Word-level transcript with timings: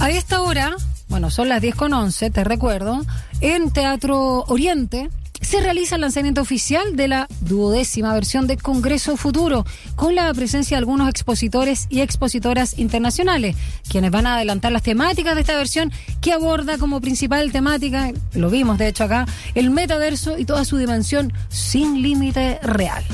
A 0.00 0.10
esta 0.10 0.42
hora, 0.42 0.76
bueno, 1.08 1.28
son 1.28 1.48
las 1.48 1.60
10 1.60 1.74
con 1.74 1.92
11, 1.92 2.30
te 2.30 2.44
recuerdo, 2.44 3.04
en 3.40 3.70
Teatro 3.72 4.44
Oriente 4.46 5.10
se 5.40 5.60
realiza 5.60 5.96
el 5.96 6.02
lanzamiento 6.02 6.40
oficial 6.40 6.94
de 6.94 7.08
la 7.08 7.26
duodécima 7.40 8.12
versión 8.12 8.46
de 8.46 8.56
Congreso 8.56 9.16
Futuro, 9.16 9.64
con 9.96 10.14
la 10.14 10.32
presencia 10.34 10.76
de 10.76 10.78
algunos 10.78 11.08
expositores 11.08 11.86
y 11.90 12.00
expositoras 12.00 12.78
internacionales, 12.78 13.56
quienes 13.88 14.10
van 14.10 14.26
a 14.26 14.36
adelantar 14.36 14.72
las 14.72 14.82
temáticas 14.82 15.34
de 15.34 15.40
esta 15.40 15.56
versión 15.56 15.92
que 16.20 16.32
aborda 16.32 16.78
como 16.78 17.00
principal 17.00 17.50
temática, 17.50 18.12
lo 18.34 18.50
vimos 18.50 18.78
de 18.78 18.88
hecho 18.88 19.04
acá, 19.04 19.26
el 19.54 19.70
metaverso 19.70 20.38
y 20.38 20.44
toda 20.44 20.64
su 20.64 20.76
dimensión 20.76 21.32
sin 21.48 22.02
límite 22.02 22.58
real. 22.62 23.04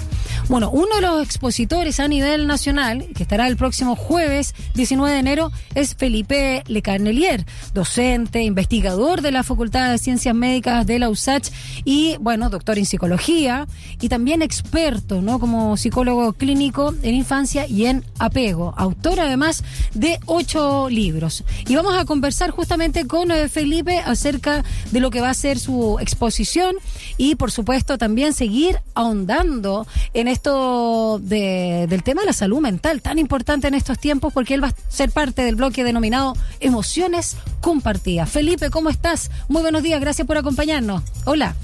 Bueno, 0.48 0.70
uno 0.70 0.96
de 0.96 1.00
los 1.00 1.22
expositores 1.22 2.00
a 2.00 2.06
nivel 2.06 2.46
nacional, 2.46 3.06
que 3.16 3.22
estará 3.22 3.48
el 3.48 3.56
próximo 3.56 3.96
jueves 3.96 4.54
19 4.74 5.14
de 5.14 5.18
enero, 5.18 5.52
es 5.74 5.94
Felipe 5.94 6.62
Lecarnelier, 6.66 7.46
docente, 7.72 8.42
investigador 8.42 9.22
de 9.22 9.32
la 9.32 9.42
Facultad 9.42 9.90
de 9.90 9.96
Ciencias 9.96 10.34
Médicas 10.34 10.86
de 10.86 10.98
la 10.98 11.08
USACH 11.08 11.48
y, 11.86 12.16
bueno, 12.20 12.50
doctor 12.50 12.76
en 12.76 12.84
psicología 12.84 13.66
y 14.02 14.10
también 14.10 14.42
experto, 14.42 15.22
¿no? 15.22 15.38
Como 15.38 15.78
psicólogo 15.78 16.34
clínico 16.34 16.94
en 17.02 17.14
infancia 17.14 17.66
y 17.66 17.86
en 17.86 18.04
apego. 18.18 18.74
Autor, 18.76 19.20
además, 19.20 19.64
de 19.94 20.20
ocho 20.26 20.90
libros. 20.90 21.42
Y 21.66 21.74
vamos 21.74 21.96
a 21.96 22.04
conversar 22.04 22.50
justamente 22.50 23.06
con 23.06 23.30
eh, 23.30 23.48
Felipe 23.48 23.98
acerca 23.98 24.62
de 24.90 25.00
lo 25.00 25.10
que 25.10 25.22
va 25.22 25.30
a 25.30 25.34
ser 25.34 25.58
su 25.58 25.98
exposición 26.00 26.76
y, 27.16 27.36
por 27.36 27.50
supuesto, 27.50 27.96
también 27.96 28.34
seguir 28.34 28.78
ahondando 28.92 29.86
en 30.12 30.33
esto 30.34 31.18
del 31.22 32.02
tema 32.02 32.22
de 32.22 32.26
la 32.26 32.32
salud 32.32 32.60
mental, 32.60 33.00
tan 33.00 33.18
importante 33.18 33.68
en 33.68 33.74
estos 33.74 33.98
tiempos, 33.98 34.32
porque 34.32 34.54
él 34.54 34.62
va 34.62 34.68
a 34.68 34.74
ser 34.88 35.10
parte 35.10 35.42
del 35.42 35.54
bloque 35.54 35.84
denominado 35.84 36.34
Emociones 36.60 37.36
Compartidas. 37.60 38.28
Felipe, 38.28 38.68
¿cómo 38.70 38.90
estás? 38.90 39.30
Muy 39.48 39.62
buenos 39.62 39.82
días, 39.82 40.00
gracias 40.00 40.26
por 40.26 40.36
acompañarnos. 40.36 41.02
Hola. 41.24 41.54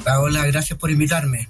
Hola, 0.00 0.20
hola 0.20 0.46
gracias 0.46 0.78
por 0.78 0.90
invitarme. 0.90 1.48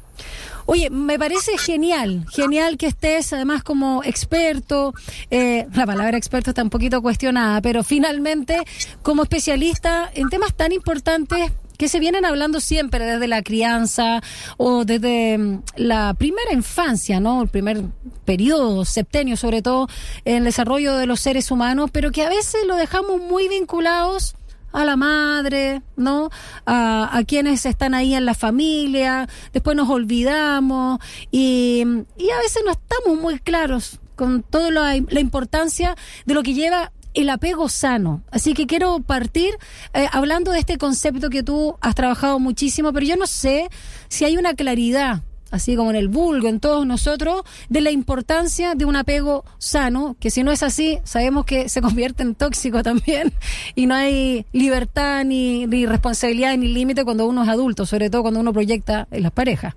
Oye, 0.67 0.89
me 0.91 1.19
parece 1.19 1.59
genial, 1.59 2.25
genial 2.33 2.79
que 2.79 2.87
estés 2.87 3.33
además 3.35 3.63
como 3.63 4.03
experto, 4.03 4.95
eh, 5.31 5.67
la 5.75 5.85
palabra 5.85 6.17
experto 6.17 6.51
está 6.51 6.63
un 6.63 6.71
poquito 6.71 7.03
cuestionada, 7.03 7.61
pero 7.61 7.85
finalmente 7.85 8.57
como 9.03 9.25
especialista 9.25 10.11
en 10.15 10.31
temas 10.31 10.55
tan 10.55 10.73
importantes 10.73 11.53
que 11.79 11.89
se 11.89 11.99
vienen 11.99 12.25
hablando 12.25 12.61
siempre 12.61 13.05
desde 13.05 13.29
la 13.29 13.43
crianza 13.43 14.23
o 14.57 14.85
desde 14.85 15.39
mm, 15.39 15.63
la 15.77 16.15
primera 16.15 16.53
infancia, 16.53 17.21
¿no? 17.21 17.43
El 17.43 17.49
primer 17.49 17.83
periodo, 18.25 18.85
septenio 18.85 19.37
sobre 19.37 19.63
todo, 19.63 19.89
en 20.25 20.39
el 20.39 20.45
desarrollo 20.45 20.97
de 20.97 21.07
los 21.07 21.21
seres 21.21 21.51
humanos, 21.51 21.91
pero 21.93 22.11
que 22.13 22.23
a 22.23 22.29
veces 22.29 22.67
lo 22.67 22.77
dejamos 22.77 23.21
muy 23.21 23.49
vinculados 23.49 24.35
a 24.73 24.85
la 24.85 24.97
madre, 24.97 25.83
¿no? 25.97 26.31
A, 26.67 27.23
quienes 27.27 27.65
están 27.65 27.95
ahí 27.95 28.15
en 28.15 28.27
la 28.27 28.35
familia, 28.35 29.29
después 29.53 29.77
nos 29.77 29.89
olvidamos 29.89 30.99
y, 31.31 31.85
y 32.19 32.31
a 32.31 32.39
veces 32.39 32.63
no 32.67 32.73
estamos 32.73 33.21
muy 33.21 33.39
claros 33.39 34.01
con 34.17 34.43
toda 34.43 34.71
la, 34.71 34.97
la 35.09 35.21
importancia 35.21 35.97
de 36.27 36.35
lo 36.35 36.43
que 36.43 36.55
lleva 36.55 36.93
el 37.15 37.31
apego 37.31 37.69
sano. 37.69 38.23
Así 38.31 38.55
que 38.55 38.67
quiero 38.67 39.01
partir 39.01 39.57
eh, 39.95 40.07
hablando 40.13 40.53
de 40.53 40.59
este 40.59 40.79
concepto 40.79 41.31
que 41.31 41.43
tú 41.43 41.77
has 41.81 41.95
trabajado 41.95 42.39
muchísimo, 42.39 42.93
pero 42.93 43.07
yo 43.07 43.17
no 43.17 43.27
sé 43.27 43.69
si 44.09 44.25
hay 44.25 44.37
una 44.37 44.55
claridad 44.55 45.23
así 45.55 45.77
como 45.77 45.91
en 45.91 45.97
el 45.97 46.09
vulgo, 46.09 46.49
en 46.49 46.59
todos 46.59 46.85
nosotros, 46.85 47.43
de 47.69 47.81
la 47.81 47.93
importancia 47.93 48.75
de 48.75 48.85
un 48.85 48.97
apego 48.97 49.45
sano, 49.59 50.17
que 50.19 50.31
si 50.31 50.43
no 50.43 50.51
es 50.51 50.65
así, 50.65 50.99
sabemos 51.05 51.45
que 51.45 51.69
se 51.69 51.81
convierte 51.83 52.25
en 52.25 52.35
tóxico 52.35 52.83
también, 52.83 53.33
y 53.77 53.87
no 53.87 53.95
hay 53.95 54.47
libertad, 54.53 55.25
ni, 55.25 55.69
ni 55.69 55.87
responsabilidad, 55.87 56.57
ni 56.57 56.67
límite 56.69 57.05
cuando 57.05 57.29
uno 57.29 57.45
es 57.45 57.49
adulto, 57.49 57.87
sobre 57.87 58.11
todo 58.11 58.23
cuando 58.23 58.41
uno 58.41 58.53
proyecta 58.53 59.07
en 59.13 59.23
las 59.23 59.31
parejas. 59.31 59.75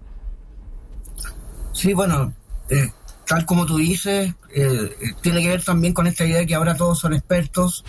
Sí, 1.73 1.93
bueno, 1.93 2.33
eh, 2.71 2.91
tal 3.27 3.45
como 3.45 3.65
tú 3.65 3.77
dices, 3.77 4.33
eh, 4.55 4.89
tiene 5.21 5.41
que 5.41 5.49
ver 5.49 5.63
también 5.63 5.93
con 5.93 6.07
esta 6.07 6.25
idea 6.25 6.37
de 6.37 6.47
que 6.47 6.55
ahora 6.55 6.75
todos 6.75 6.99
son 6.99 7.13
expertos. 7.13 7.83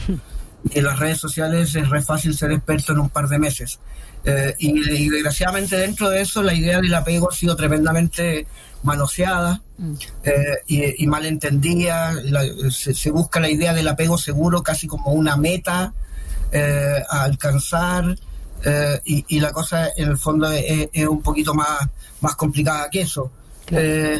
En 0.71 0.85
las 0.85 0.99
redes 0.99 1.19
sociales 1.19 1.75
es 1.77 1.89
re 1.89 2.03
fácil 2.03 2.37
ser 2.37 2.51
experto 2.51 2.93
en 2.93 2.99
un 2.99 3.09
par 3.09 3.29
de 3.29 3.39
meses. 3.39 3.79
Eh, 4.25 4.55
y, 4.59 5.09
desgraciadamente 5.09 5.77
dentro 5.77 6.11
de 6.11 6.21
eso 6.21 6.43
la 6.43 6.53
idea 6.53 6.81
del 6.81 6.93
apego 6.93 7.31
ha 7.31 7.35
sido 7.35 7.55
tremendamente 7.55 8.49
manoseada 8.83 9.63
mm. 9.79 9.95
eh, 10.25 10.95
y, 10.99 11.07
malentendida. 11.07 12.13
se, 12.71 13.11
busca 13.13 13.39
la 13.39 13.49
idea 13.49 13.73
del 13.73 13.87
apego 13.87 14.19
seguro 14.19 14.65
casi 14.65 14.89
como 14.89 15.13
una 15.13 15.37
meta 15.37 15.95
a 16.53 17.23
alcanzar. 17.23 18.19
Y, 19.05 19.39
la 19.39 19.53
cosa 19.53 19.91
en 19.97 20.09
el 20.09 20.19
fondo 20.19 20.51
es, 20.51 20.89
un 21.07 21.23
poquito 21.23 21.55
más, 21.55 21.89
más 22.21 22.35
complicada 22.35 22.91
que 22.91 23.03
eso. 23.03 23.31
Eh, 23.71 24.19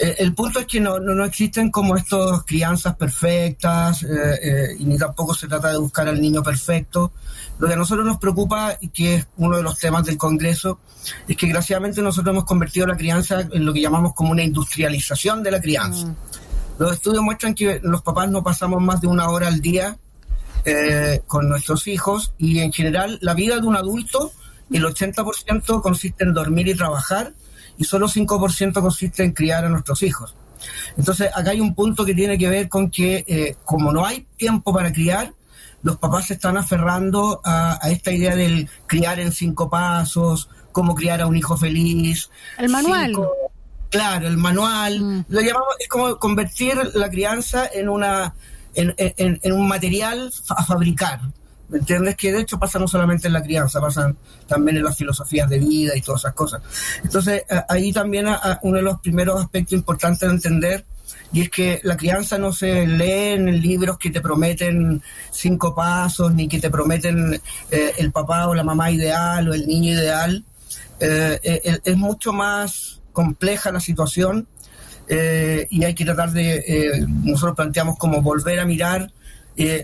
el 0.00 0.34
punto 0.34 0.60
es 0.60 0.66
que 0.66 0.80
no, 0.80 0.98
no, 0.98 1.24
existen 1.24 1.70
como 1.70 1.94
estos 1.94 2.44
crianzas 2.44 2.96
perfectas 2.96 4.02
eh, 4.02 4.06
eh, 4.42 4.76
y 4.78 4.84
ni 4.86 4.96
tampoco 4.96 5.34
se 5.34 5.46
trata 5.46 5.70
de 5.70 5.78
buscar 5.78 6.08
al 6.08 6.20
niño 6.20 6.42
perfecto. 6.42 7.12
Lo 7.58 7.68
que 7.68 7.74
a 7.74 7.76
nosotros 7.76 8.06
nos 8.06 8.16
preocupa 8.16 8.78
y 8.80 8.88
que 8.88 9.16
es 9.16 9.26
uno 9.36 9.58
de 9.58 9.62
los 9.62 9.78
temas 9.78 10.06
del 10.06 10.16
Congreso 10.16 10.80
es 11.28 11.36
que 11.36 11.46
desgraciadamente 11.46 12.00
nosotros 12.00 12.32
hemos 12.32 12.46
convertido 12.46 12.86
la 12.86 12.96
crianza 12.96 13.42
en 13.42 13.66
lo 13.66 13.74
que 13.74 13.82
llamamos 13.82 14.14
como 14.14 14.30
una 14.30 14.42
industrialización 14.42 15.42
de 15.42 15.50
la 15.50 15.60
crianza. 15.60 16.06
Mm. 16.06 16.16
Los 16.78 16.92
estudios 16.94 17.22
muestran 17.22 17.54
que 17.54 17.80
los 17.82 18.00
papás 18.00 18.30
no 18.30 18.42
pasamos 18.42 18.80
más 18.80 19.02
de 19.02 19.06
una 19.06 19.28
hora 19.28 19.48
al 19.48 19.60
día 19.60 19.98
con 21.26 21.48
nuestros 21.48 21.86
hijos 21.86 22.34
y 22.36 22.60
en 22.60 22.70
general 22.70 23.18
la 23.22 23.32
vida 23.32 23.58
de 23.58 23.66
un 23.66 23.76
adulto, 23.76 24.30
el 24.70 24.84
80% 24.84 25.80
consiste 25.80 26.24
en 26.24 26.34
dormir 26.34 26.68
y 26.68 26.74
trabajar 26.74 27.32
y 27.80 27.84
solo 27.84 28.08
5% 28.08 28.82
consiste 28.82 29.24
en 29.24 29.32
criar 29.32 29.64
a 29.64 29.70
nuestros 29.70 30.02
hijos. 30.02 30.36
Entonces, 30.98 31.30
acá 31.34 31.52
hay 31.52 31.60
un 31.60 31.74
punto 31.74 32.04
que 32.04 32.14
tiene 32.14 32.36
que 32.36 32.46
ver 32.46 32.68
con 32.68 32.90
que 32.90 33.24
eh, 33.26 33.56
como 33.64 33.90
no 33.90 34.04
hay 34.04 34.26
tiempo 34.36 34.74
para 34.74 34.92
criar, 34.92 35.32
los 35.82 35.96
papás 35.96 36.26
se 36.26 36.34
están 36.34 36.58
aferrando 36.58 37.40
a, 37.42 37.78
esta 37.90 38.12
idea 38.12 38.36
del 38.36 38.68
criar 38.86 39.18
en 39.18 39.32
cinco 39.32 39.70
pasos, 39.70 40.50
cómo 40.72 40.94
criar 40.94 41.22
a 41.22 41.26
un 41.26 41.38
hijo 41.38 41.56
feliz. 41.56 42.28
El 42.58 42.68
manual. 42.68 43.16
claro, 43.88 44.28
el 44.28 44.36
manual. 44.36 45.00
Mm. 45.00 45.24
Lo 45.28 45.40
llamamos, 45.40 45.74
es 45.78 45.88
como 45.88 46.18
convertir 46.18 46.76
la 46.92 47.08
crianza 47.08 47.66
en 47.72 47.88
una 47.88 48.34
en, 48.74 48.94
en 48.96 49.52
un 49.52 49.66
material 49.66 50.30
a 50.50 50.64
fabricar. 50.66 51.20
¿Me 51.70 51.78
entiendes? 51.78 52.16
Que 52.16 52.32
de 52.32 52.40
hecho 52.40 52.58
pasa 52.58 52.78
no 52.78 52.88
solamente 52.88 53.28
en 53.28 53.32
la 53.32 53.42
crianza, 53.42 53.80
pasa 53.80 54.12
también 54.46 54.76
en 54.76 54.84
las 54.84 54.96
filosofías 54.96 55.48
de 55.48 55.58
vida 55.58 55.96
y 55.96 56.02
todas 56.02 56.22
esas 56.22 56.34
cosas. 56.34 56.62
Entonces, 57.02 57.44
ahí 57.68 57.92
también 57.92 58.26
uno 58.62 58.76
de 58.76 58.82
los 58.82 59.00
primeros 59.00 59.40
aspectos 59.40 59.74
importantes 59.74 60.28
de 60.28 60.34
entender 60.34 60.84
y 61.32 61.42
es 61.42 61.50
que 61.50 61.80
la 61.84 61.96
crianza 61.96 62.38
no 62.38 62.52
se 62.52 62.86
lee 62.86 63.34
en 63.34 63.60
libros 63.60 63.98
que 63.98 64.10
te 64.10 64.20
prometen 64.20 65.02
cinco 65.30 65.74
pasos, 65.74 66.34
ni 66.34 66.48
que 66.48 66.58
te 66.58 66.70
prometen 66.70 67.40
eh, 67.70 67.92
el 67.98 68.10
papá 68.10 68.48
o 68.48 68.54
la 68.54 68.64
mamá 68.64 68.90
ideal 68.90 69.48
o 69.48 69.54
el 69.54 69.66
niño 69.66 69.92
ideal. 69.92 70.44
Eh, 70.98 71.38
eh, 71.42 71.78
es 71.84 71.96
mucho 71.96 72.32
más 72.32 73.00
compleja 73.12 73.72
la 73.72 73.80
situación 73.80 74.46
y 75.08 75.84
hay 75.84 75.94
que 75.96 76.04
tratar 76.04 76.30
de, 76.30 77.04
nosotros 77.24 77.56
planteamos 77.56 77.98
como 77.98 78.22
volver 78.22 78.60
a 78.60 78.64
mirar 78.64 79.10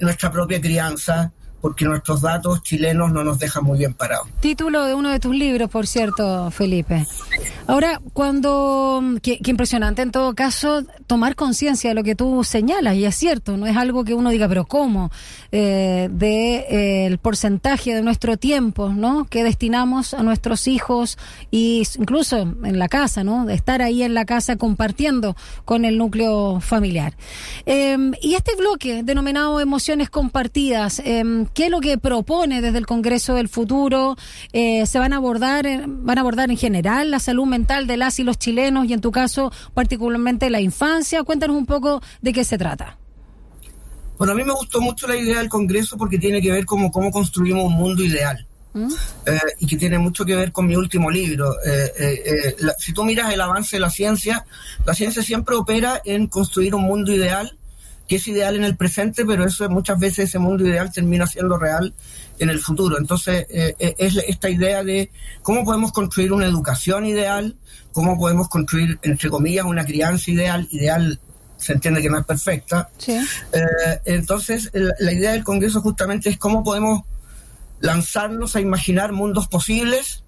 nuestra 0.01 0.31
propia 0.31 0.61
crianza, 0.61 1.33
porque 1.67 1.85
nuestros 1.85 2.21
datos 2.21 2.63
chilenos 2.63 3.11
no 3.11 3.25
nos 3.25 3.41
dejan 3.41 3.65
muy 3.65 3.77
bien 3.77 3.93
parados. 3.93 4.29
Título 4.39 4.85
de 4.85 4.95
uno 4.95 5.11
de 5.11 5.19
tus 5.19 5.35
libros, 5.35 5.69
por 5.69 5.89
cierto, 5.89 6.49
Felipe. 6.53 7.05
Ahora, 7.67 8.01
cuando, 8.13 9.03
qué, 9.21 9.41
impresionante 9.45 10.03
en 10.03 10.13
todo 10.13 10.37
caso, 10.37 10.85
tomar 11.09 11.35
conciencia 11.35 11.91
de 11.91 11.95
lo 11.95 12.05
que 12.05 12.15
tú 12.15 12.45
señalas, 12.45 12.95
y 12.95 13.05
es 13.05 13.17
cierto, 13.17 13.57
no 13.57 13.67
es 13.67 13.77
algo 13.77 14.05
que 14.05 14.15
uno 14.15 14.31
diga, 14.31 14.47
pero 14.47 14.67
¿cómo? 14.67 15.11
Eh, 15.51 16.09
de 16.13 16.59
eh, 16.71 17.07
el 17.07 17.19
porcentaje 17.19 17.93
de 17.93 18.03
nuestro 18.03 18.37
tiempo, 18.37 18.91
¿no? 18.91 19.25
Que 19.25 19.43
destinamos 19.43 20.15
a 20.15 20.23
nuestros 20.23 20.69
hijos 20.69 21.19
y 21.51 21.83
incluso 21.99 22.37
en 22.37 22.79
la 22.79 22.87
casa, 22.87 23.25
¿no? 23.25 23.45
De 23.45 23.55
estar 23.55 23.83
ahí 23.83 24.05
en 24.05 24.15
la 24.15 24.25
casa 24.25 24.55
compartiendo 24.55 25.35
con 25.65 25.85
el 25.85 25.99
núcleo 25.99 26.61
familiar. 26.61 27.15
Em, 27.65 28.13
y 28.23 28.35
este 28.35 28.55
bloque 28.55 29.03
denominado 29.03 29.59
emociones 29.61 30.09
compartidas, 30.09 31.03
em, 31.05 31.47
¿Qué 31.57 31.65
es 31.65 31.71
lo 31.71 31.81
que 31.81 31.97
propone 31.97 32.61
desde 32.61 32.77
el 32.77 32.85
Congreso 32.85 33.33
del 33.33 33.49
Futuro? 33.49 34.15
Eh, 34.53 34.85
¿Se 34.85 34.99
van 34.99 35.15
a 35.15 35.17
abordar, 35.17 35.67
van 35.87 36.19
a 36.19 36.21
abordar 36.21 36.51
en 36.51 36.59
general 36.59 37.11
la 37.11 37.19
salud 37.19 37.47
mental 37.47 37.87
de 37.87 37.97
las 37.97 38.19
y 38.19 38.25
los 38.25 38.39
chilenos 38.39 38.87
y 38.87 38.93
en 38.93 39.01
tu 39.01 39.11
caso 39.11 39.51
particularmente 39.73 40.51
la 40.51 40.61
infancia? 40.61 41.23
Cuéntanos 41.23 41.57
un 41.57 41.65
poco 41.65 42.03
de 42.21 42.35
qué 42.35 42.45
se 42.45 42.59
trata. 42.59 42.99
Bueno, 44.19 44.35
a 44.35 44.37
mí 44.37 44.45
me 44.45 44.53
gustó 44.53 44.83
mucho 44.83 45.09
la 45.09 45.17
idea 45.17 45.39
del 45.39 45.49
Congreso 45.49 45.97
porque 45.97 46.19
tiene 46.19 46.43
que 46.43 46.53
ver 46.53 46.67
con 46.67 46.91
cómo 46.91 47.11
construimos 47.11 47.65
un 47.65 47.73
mundo 47.73 48.05
ideal. 48.05 48.47
¿Mm? 48.75 48.93
Eh, 49.25 49.41
y 49.61 49.67
que 49.67 49.79
tiene 49.79 49.99
mucho 49.99 50.27
que 50.27 50.37
ver 50.37 50.53
con 50.53 50.67
mi 50.67 50.77
último 50.77 51.11
libro. 51.11 51.55
Eh, 51.65 52.55
si 52.79 52.93
tú 52.93 53.03
miras 53.03 53.33
el 53.33 53.41
avance 53.41 53.77
de 53.77 53.81
la 53.81 53.89
ciencia, 53.89 54.45
la 54.85 54.93
ciencia 54.93 55.23
siempre 55.23 55.55
opera 55.55 56.03
en 56.05 56.27
construir 56.27 56.75
un 56.75 56.83
mundo 56.83 57.15
ideal 57.15 57.57
que 58.07 58.17
es 58.17 58.29
ideal 58.29 58.57
en 58.57 58.65
el 58.65 58.77
presente, 58.77 59.25
pero 59.25 59.45
eso 59.45 59.69
muchas 59.69 59.99
veces 59.99 60.29
ese 60.29 60.39
mundo 60.39 60.67
ideal 60.67 60.93
termina 60.93 61.27
siendo 61.27 61.59
real 61.59 61.95
en 62.39 62.51
el 62.51 62.61
futuro. 62.61 62.99
Entonces, 62.99 63.47
eh, 63.51 63.75
eh, 63.79 63.95
es 63.99 64.17
esta 64.29 64.49
idea 64.49 64.85
de 64.85 65.11
cómo 65.43 65.65
podemos 65.65 65.93
construir 65.93 66.33
una 66.33 66.47
educación 66.47 67.05
ideal, 67.05 67.57
cómo 67.93 68.19
podemos 68.19 68.49
construir, 68.49 68.99
entre 69.03 69.31
comillas, 69.31 69.65
una 69.65 69.85
crianza 69.85 70.31
ideal, 70.31 70.69
ideal 70.71 71.19
se 71.57 71.73
entiende 71.73 72.03
que 72.03 72.11
no 72.11 72.19
es 72.19 72.27
perfecta. 72.27 72.91
Eh, 73.07 74.01
entonces, 74.05 74.71
la 74.73 75.13
idea 75.13 75.33
del 75.33 75.43
Congreso 75.43 75.81
justamente 75.81 76.29
es 76.29 76.37
cómo 76.37 76.63
podemos 76.63 77.03
lanzarnos 77.81 78.57
a 78.57 78.61
imaginar 78.61 79.13
mundos 79.13 79.49
posibles 79.49 80.23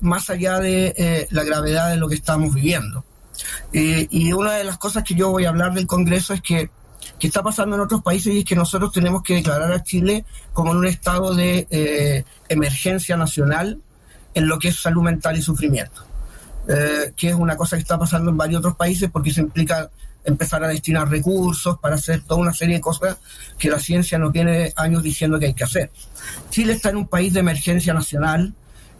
más 0.00 0.28
allá 0.28 0.58
de 0.58 1.26
la 1.30 1.42
gravedad 1.42 1.90
de 1.90 1.96
lo 1.96 2.08
que 2.08 2.14
estamos 2.14 2.54
viviendo. 2.54 3.04
y 3.72 4.32
una 4.32 4.52
de 4.52 4.64
las 4.64 4.78
cosas 4.78 5.02
que 5.02 5.14
yo 5.14 5.30
voy 5.30 5.46
a 5.46 5.48
hablar 5.48 5.74
del 5.74 5.86
Congreso 5.86 6.32
es 6.32 6.42
que 6.42 6.70
que 7.18 7.26
está 7.26 7.42
pasando 7.42 7.76
en 7.76 7.82
otros 7.82 8.02
países 8.02 8.34
y 8.34 8.38
es 8.38 8.44
que 8.44 8.56
nosotros 8.56 8.92
tenemos 8.92 9.22
que 9.22 9.34
declarar 9.34 9.72
a 9.72 9.82
Chile 9.82 10.24
como 10.52 10.72
en 10.72 10.78
un 10.78 10.86
estado 10.86 11.34
de 11.34 11.66
eh, 11.70 12.24
emergencia 12.48 13.16
nacional 13.16 13.80
en 14.34 14.48
lo 14.48 14.58
que 14.58 14.68
es 14.68 14.80
salud 14.80 15.02
mental 15.02 15.36
y 15.36 15.42
sufrimiento, 15.42 16.04
eh, 16.68 17.12
que 17.16 17.30
es 17.30 17.34
una 17.34 17.56
cosa 17.56 17.76
que 17.76 17.82
está 17.82 17.98
pasando 17.98 18.30
en 18.30 18.36
varios 18.36 18.58
otros 18.58 18.76
países 18.76 19.10
porque 19.10 19.32
se 19.32 19.40
implica 19.40 19.90
empezar 20.24 20.62
a 20.64 20.68
destinar 20.68 21.08
recursos 21.08 21.78
para 21.78 21.94
hacer 21.94 22.20
toda 22.22 22.40
una 22.40 22.52
serie 22.52 22.76
de 22.76 22.80
cosas 22.80 23.16
que 23.58 23.70
la 23.70 23.78
ciencia 23.78 24.18
nos 24.18 24.32
tiene 24.32 24.72
años 24.76 25.02
diciendo 25.02 25.38
que 25.38 25.46
hay 25.46 25.54
que 25.54 25.64
hacer. 25.64 25.90
Chile 26.50 26.72
está 26.72 26.90
en 26.90 26.96
un 26.96 27.06
país 27.06 27.32
de 27.32 27.40
emergencia 27.40 27.94
nacional 27.94 28.52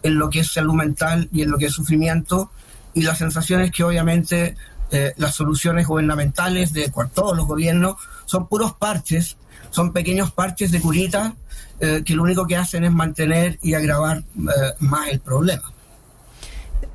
en 0.02 0.18
lo 0.18 0.30
que 0.30 0.40
es 0.40 0.52
salud 0.52 0.74
mental 0.74 1.28
y 1.32 1.42
en 1.42 1.50
lo 1.50 1.58
que 1.58 1.66
es 1.66 1.72
sufrimiento 1.72 2.50
y 2.94 3.02
la 3.02 3.14
sensación 3.14 3.60
es 3.60 3.72
que 3.72 3.84
obviamente 3.84 4.56
eh, 4.90 5.12
las 5.16 5.34
soluciones 5.34 5.86
gubernamentales 5.86 6.72
de 6.72 6.92
todos 7.12 7.36
los 7.36 7.46
gobiernos 7.46 7.96
son 8.24 8.46
puros 8.48 8.74
parches, 8.74 9.36
son 9.70 9.92
pequeños 9.92 10.30
parches 10.32 10.70
de 10.70 10.80
curita 10.80 11.34
eh, 11.80 12.02
que 12.04 12.14
lo 12.14 12.22
único 12.22 12.46
que 12.46 12.56
hacen 12.56 12.84
es 12.84 12.92
mantener 12.92 13.58
y 13.62 13.74
agravar 13.74 14.18
eh, 14.18 14.50
más 14.80 15.08
el 15.08 15.20
problema. 15.20 15.72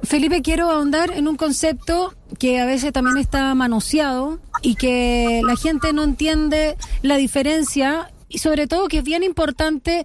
Felipe, 0.04 0.42
quiero 0.42 0.72
ahondar 0.72 1.12
en 1.12 1.28
un 1.28 1.36
concepto 1.36 2.14
que 2.40 2.60
a 2.60 2.66
veces 2.66 2.92
también 2.92 3.18
está 3.18 3.54
manoseado 3.54 4.40
y 4.64 4.76
que 4.76 5.42
la 5.46 5.56
gente 5.56 5.94
no 5.94 6.04
entiende 6.04 6.78
la 7.04 7.18
diferencia 7.18 8.12
y 8.28 8.40
sobre 8.40 8.66
todo 8.66 8.88
que 8.88 9.00
es 9.00 9.04
bien 9.04 9.24
importante 9.24 10.04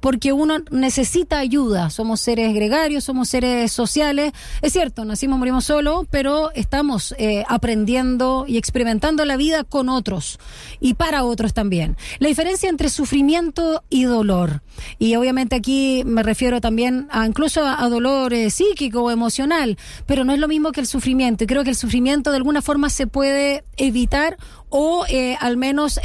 porque 0.00 0.32
uno 0.32 0.58
necesita 0.70 1.38
ayuda. 1.38 1.90
Somos 1.90 2.20
seres 2.20 2.54
gregarios, 2.54 3.04
somos 3.04 3.28
seres 3.28 3.70
sociales. 3.70 4.32
Es 4.62 4.72
cierto, 4.72 5.04
nacimos, 5.04 5.38
morimos 5.38 5.64
solo, 5.64 6.06
pero 6.10 6.50
estamos 6.54 7.14
eh, 7.18 7.44
aprendiendo 7.48 8.44
y 8.48 8.56
experimentando 8.56 9.24
la 9.24 9.36
vida 9.36 9.64
con 9.64 9.88
otros 9.88 10.38
y 10.80 10.94
para 10.94 11.24
otros 11.24 11.52
también. 11.52 11.96
La 12.18 12.28
diferencia 12.28 12.68
entre 12.68 12.88
sufrimiento 12.88 13.84
y 13.90 14.04
dolor. 14.04 14.62
Y 14.98 15.14
obviamente 15.16 15.56
aquí 15.56 16.02
me 16.06 16.22
refiero 16.22 16.60
también 16.60 17.06
a 17.10 17.26
incluso 17.26 17.64
a, 17.64 17.88
dolor 17.90 18.32
eh, 18.32 18.50
psíquico 18.50 19.02
o 19.02 19.10
emocional, 19.10 19.76
pero 20.06 20.24
no 20.24 20.32
es 20.32 20.38
lo 20.38 20.48
mismo 20.48 20.72
que 20.72 20.80
el 20.80 20.86
sufrimiento. 20.86 21.44
Y 21.44 21.46
creo 21.46 21.64
que 21.64 21.70
el 21.70 21.76
sufrimiento 21.76 22.30
de 22.30 22.38
alguna 22.38 22.62
forma 22.62 22.88
se 22.88 23.06
puede 23.06 23.64
evitar 23.76 24.38
o 24.70 25.04
eh, 25.08 25.36
al 25.40 25.56
menos 25.56 26.00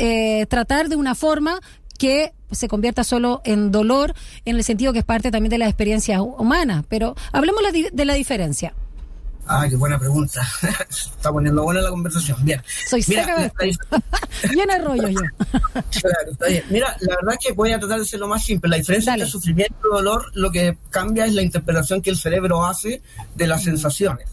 tratar 0.49 0.89
de 0.89 0.95
una 0.95 1.13
forma 1.13 1.61
que 1.97 2.33
se 2.51 2.67
convierta 2.67 3.03
solo 3.03 3.41
en 3.43 3.71
dolor, 3.71 4.13
en 4.45 4.55
el 4.55 4.63
sentido 4.63 4.93
que 4.93 4.99
es 4.99 5.05
parte 5.05 5.31
también 5.31 5.49
de 5.49 5.57
la 5.57 5.65
experiencia 5.65 6.21
humana. 6.21 6.85
Pero 6.89 7.15
hablemos 7.31 7.61
de 7.91 8.05
la 8.05 8.13
diferencia. 8.13 8.73
Ah, 9.47 9.67
qué 9.69 9.75
buena 9.75 9.99
pregunta. 9.99 10.41
está 10.89 11.31
poniendo 11.31 11.63
buena 11.63 11.81
la 11.81 11.89
conversación. 11.89 12.37
Bien. 12.43 12.61
Soy 12.89 13.03
seca 13.03 13.39
de 13.39 13.77
Bien 14.51 14.71
arroyo 14.71 15.07
yo. 15.07 15.19
claro, 15.51 16.31
está 16.31 16.47
bien. 16.47 16.63
Mira, 16.69 16.97
la 17.01 17.15
verdad 17.15 17.35
es 17.39 17.45
que 17.45 17.53
voy 17.53 17.71
a 17.71 17.79
tratar 17.79 17.99
de 17.99 18.05
ser 18.05 18.19
lo 18.19 18.27
más 18.27 18.43
simple. 18.43 18.69
La 18.69 18.77
diferencia 18.77 19.13
entre 19.13 19.27
sufrimiento 19.27 19.75
y 19.79 19.95
dolor, 19.95 20.31
lo 20.33 20.51
que 20.51 20.77
cambia 20.89 21.25
es 21.25 21.33
la 21.33 21.43
interpretación 21.43 22.01
que 22.01 22.09
el 22.09 22.17
cerebro 22.17 22.65
hace 22.65 23.01
de 23.35 23.47
las 23.47 23.63
sensaciones. 23.63 24.27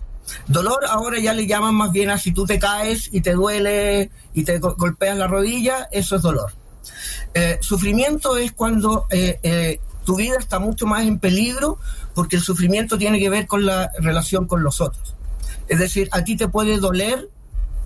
Dolor 0.47 0.81
ahora 0.89 1.19
ya 1.19 1.35
le 1.35 1.47
llaman 1.47 1.75
más 1.75 1.93
bien 1.93 2.09
a 2.09 2.17
si 2.17 2.33
tú 2.33 2.47
te 2.47 2.59
caes 2.59 3.11
y 3.13 3.21
te 3.21 3.33
duele 3.33 4.11
y 4.33 4.45
te 4.45 4.59
golpeas 4.59 5.19
la 5.19 5.27
rodilla, 5.27 5.89
eso 5.91 6.17
es 6.17 6.23
dolor. 6.23 6.53
Eh, 7.35 7.59
sufrimiento 7.61 8.37
es 8.37 8.53
cuando 8.53 9.07
eh, 9.11 9.39
eh, 9.43 9.81
tu 10.05 10.17
vida 10.17 10.37
está 10.39 10.59
mucho 10.59 10.87
más 10.87 11.05
en 11.07 11.19
peligro 11.19 11.79
porque 12.15 12.37
el 12.37 12.43
sufrimiento 12.43 12.99
tiene 12.99 13.19
que 13.19 13.31
ver 13.31 13.47
con 13.47 13.65
la 13.65 13.91
relación 13.99 14.47
con 14.47 14.63
los 14.63 14.81
otros. 14.81 15.15
Es 15.69 15.79
decir, 15.79 16.09
a 16.13 16.25
ti 16.25 16.37
te 16.37 16.49
puede 16.49 16.79
doler 16.79 17.31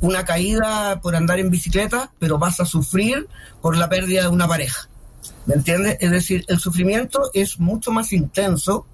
una 0.01 0.25
caída 0.25 1.01
por 1.01 1.17
andar 1.17 1.39
en 1.39 1.51
bicicleta, 1.51 2.11
pero 2.19 2.39
vas 2.39 2.61
a 2.61 2.67
sufrir 2.67 3.29
por 3.63 3.77
la 3.77 3.89
pérdida 3.89 4.23
de 4.23 4.29
una 4.29 4.49
pareja. 4.49 4.89
¿Me 5.47 5.55
entiendes? 5.55 5.97
Es 6.01 6.11
decir, 6.11 6.45
el 6.49 6.59
sufrimiento 6.59 7.31
es 7.33 7.59
mucho 7.61 7.93
más 7.93 8.13
intenso, 8.13 8.87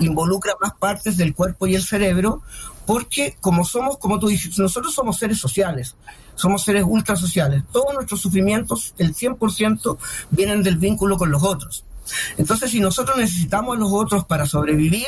involucra 0.00 0.54
más 0.60 0.72
partes 0.78 1.16
del 1.16 1.34
cuerpo 1.34 1.66
y 1.66 1.74
el 1.74 1.82
cerebro, 1.82 2.42
porque 2.88 3.36
como 3.42 3.66
somos, 3.66 3.98
como 3.98 4.18
tú 4.18 4.28
dices, 4.28 4.58
nosotros 4.58 4.94
somos 4.94 5.18
seres 5.18 5.36
sociales, 5.36 5.94
somos 6.36 6.64
seres 6.64 6.84
ultra 6.86 7.16
sociales. 7.16 7.62
Todos 7.70 7.92
nuestros 7.92 8.18
sufrimientos, 8.18 8.94
el 8.96 9.14
100%, 9.14 9.98
vienen 10.30 10.62
del 10.62 10.78
vínculo 10.78 11.18
con 11.18 11.30
los 11.30 11.42
otros. 11.42 11.84
Entonces, 12.38 12.70
si 12.70 12.80
nosotros 12.80 13.18
necesitamos 13.18 13.76
a 13.76 13.80
los 13.80 13.92
otros 13.92 14.24
para 14.24 14.46
sobrevivir, 14.46 15.06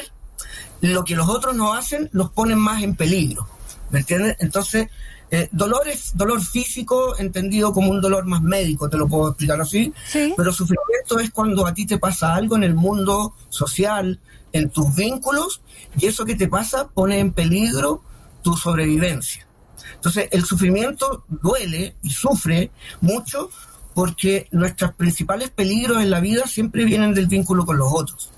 lo 0.82 1.04
que 1.04 1.16
los 1.16 1.30
otros 1.30 1.56
nos 1.56 1.74
hacen 1.74 2.10
los 2.12 2.30
ponen 2.32 2.58
más 2.58 2.82
en 2.82 2.96
peligro. 2.96 3.48
¿Me 3.88 4.00
entiendes? 4.00 4.36
Entonces, 4.40 4.88
eh, 5.30 5.48
dolor 5.52 5.86
es 5.88 6.16
dolor 6.16 6.42
físico, 6.42 7.16
entendido 7.18 7.72
como 7.72 7.90
un 7.90 8.00
dolor 8.00 8.26
más 8.26 8.42
médico, 8.42 8.88
te 8.88 8.96
lo 8.96 9.08
puedo 9.08 9.28
explicar 9.28 9.60
así. 9.60 9.92
Pero 10.36 10.52
sufrimiento 10.52 11.18
es 11.20 11.30
cuando 11.30 11.66
a 11.66 11.74
ti 11.74 11.86
te 11.86 11.98
pasa 11.98 12.34
algo 12.34 12.56
en 12.56 12.64
el 12.64 12.74
mundo 12.74 13.34
social, 13.48 14.18
en 14.52 14.70
tus 14.70 14.94
vínculos 14.94 15.62
y 15.96 16.06
eso 16.06 16.24
que 16.24 16.34
te 16.34 16.48
pasa 16.48 16.88
pone 16.88 17.18
en 17.18 17.32
peligro 17.32 18.02
tu 18.42 18.56
sobrevivencia. 18.56 19.46
Entonces, 19.94 20.28
el 20.32 20.44
sufrimiento 20.44 21.24
duele 21.28 21.94
y 22.02 22.10
sufre 22.10 22.70
mucho 23.00 23.50
porque 23.94 24.48
nuestros 24.50 24.94
principales 24.94 25.50
peligros 25.50 26.02
en 26.02 26.10
la 26.10 26.20
vida 26.20 26.46
siempre 26.46 26.84
vienen 26.84 27.14
del 27.14 27.26
vínculo 27.26 27.66
con 27.66 27.76
los 27.78 27.92
otros. 27.92 28.30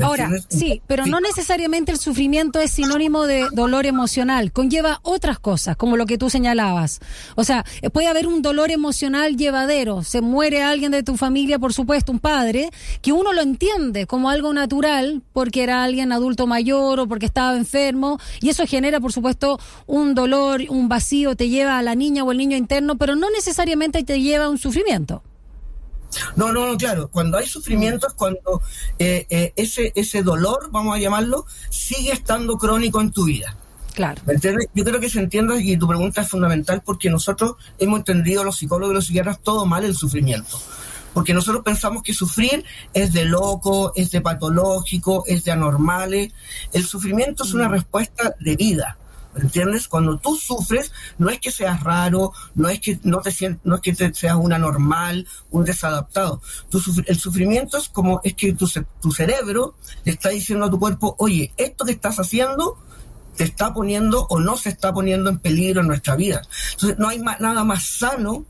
Ahora, 0.00 0.30
sí, 0.48 0.82
pero 0.86 1.06
no 1.06 1.20
necesariamente 1.20 1.92
el 1.92 1.98
sufrimiento 1.98 2.60
es 2.60 2.72
sinónimo 2.72 3.26
de 3.26 3.46
dolor 3.52 3.86
emocional, 3.86 4.52
conlleva 4.52 5.00
otras 5.02 5.38
cosas, 5.38 5.76
como 5.76 5.96
lo 5.96 6.06
que 6.06 6.18
tú 6.18 6.30
señalabas. 6.30 7.00
O 7.36 7.44
sea, 7.44 7.64
puede 7.92 8.08
haber 8.08 8.26
un 8.26 8.42
dolor 8.42 8.70
emocional 8.70 9.36
llevadero, 9.36 10.02
se 10.02 10.20
muere 10.20 10.62
alguien 10.62 10.92
de 10.92 11.02
tu 11.02 11.16
familia, 11.16 11.58
por 11.58 11.72
supuesto, 11.72 12.12
un 12.12 12.18
padre, 12.18 12.70
que 13.02 13.12
uno 13.12 13.32
lo 13.32 13.42
entiende 13.42 14.06
como 14.06 14.30
algo 14.30 14.52
natural 14.52 15.22
porque 15.32 15.62
era 15.62 15.84
alguien 15.84 16.12
adulto 16.12 16.46
mayor 16.46 17.00
o 17.00 17.06
porque 17.06 17.26
estaba 17.26 17.56
enfermo, 17.56 18.18
y 18.40 18.48
eso 18.48 18.66
genera, 18.66 19.00
por 19.00 19.12
supuesto, 19.12 19.58
un 19.86 20.14
dolor, 20.14 20.62
un 20.68 20.88
vacío, 20.88 21.36
te 21.36 21.48
lleva 21.48 21.78
a 21.78 21.82
la 21.82 21.94
niña 21.94 22.24
o 22.24 22.32
el 22.32 22.38
niño 22.38 22.56
interno, 22.56 22.96
pero 22.96 23.16
no 23.16 23.30
necesariamente 23.30 24.02
te 24.04 24.20
lleva 24.20 24.46
a 24.46 24.48
un 24.48 24.58
sufrimiento. 24.58 25.22
No, 26.36 26.52
no, 26.52 26.66
no, 26.66 26.76
claro. 26.76 27.08
Cuando 27.08 27.38
hay 27.38 27.46
sufrimiento 27.46 28.06
es 28.06 28.14
cuando 28.14 28.62
eh, 28.98 29.26
eh, 29.30 29.52
ese, 29.56 29.92
ese 29.94 30.22
dolor, 30.22 30.68
vamos 30.70 30.96
a 30.96 30.98
llamarlo, 30.98 31.46
sigue 31.70 32.12
estando 32.12 32.56
crónico 32.56 33.00
en 33.00 33.10
tu 33.10 33.24
vida. 33.24 33.56
Claro. 33.94 34.20
Yo 34.74 34.84
creo 34.84 34.98
que 34.98 35.08
se 35.08 35.20
entienda 35.20 35.56
y 35.60 35.76
tu 35.76 35.86
pregunta 35.86 36.22
es 36.22 36.28
fundamental 36.28 36.82
porque 36.84 37.10
nosotros 37.10 37.54
hemos 37.78 38.00
entendido, 38.00 38.42
los 38.42 38.58
psicólogos 38.58 38.92
y 38.92 38.94
los 38.94 39.06
psiquiatras, 39.06 39.40
todo 39.40 39.66
mal 39.66 39.84
el 39.84 39.94
sufrimiento. 39.94 40.60
Porque 41.12 41.32
nosotros 41.32 41.62
pensamos 41.62 42.02
que 42.02 42.12
sufrir 42.12 42.64
es 42.92 43.12
de 43.12 43.24
loco, 43.24 43.92
es 43.94 44.10
de 44.10 44.20
patológico, 44.20 45.22
es 45.28 45.44
de 45.44 45.52
anormales. 45.52 46.32
El 46.72 46.84
sufrimiento 46.84 47.44
es 47.44 47.54
una 47.54 47.68
mm. 47.68 47.72
respuesta 47.72 48.34
de 48.40 48.56
vida. 48.56 48.98
¿Entiendes? 49.36 49.88
Cuando 49.88 50.18
tú 50.18 50.36
sufres, 50.36 50.92
no 51.18 51.28
es 51.28 51.40
que 51.40 51.50
seas 51.50 51.82
raro, 51.82 52.32
no 52.54 52.68
es 52.68 52.80
que 52.80 52.98
no 53.02 53.20
te 53.20 53.58
no 53.64 53.76
es 53.76 53.80
que 53.80 53.94
seas 53.94 54.36
una 54.36 54.58
normal, 54.58 55.26
un 55.50 55.64
desadaptado. 55.64 56.40
el 57.06 57.18
sufrimiento 57.18 57.78
es 57.78 57.88
como 57.88 58.20
es 58.22 58.34
que 58.34 58.52
tu, 58.52 58.68
tu 59.00 59.10
cerebro 59.10 59.74
le 60.04 60.12
está 60.12 60.30
diciendo 60.30 60.66
a 60.66 60.70
tu 60.70 60.78
cuerpo, 60.78 61.16
oye, 61.18 61.52
esto 61.56 61.84
que 61.84 61.92
estás 61.92 62.18
haciendo 62.18 62.78
te 63.36 63.44
está 63.44 63.72
poniendo 63.74 64.26
o 64.28 64.38
no 64.38 64.56
se 64.56 64.68
está 64.68 64.92
poniendo 64.92 65.30
en 65.30 65.38
peligro 65.38 65.80
en 65.80 65.88
nuestra 65.88 66.16
vida. 66.16 66.42
Entonces, 66.72 66.98
no 66.98 67.08
hay 67.08 67.18
nada 67.18 67.64
más 67.64 67.84
sano, 67.84 68.44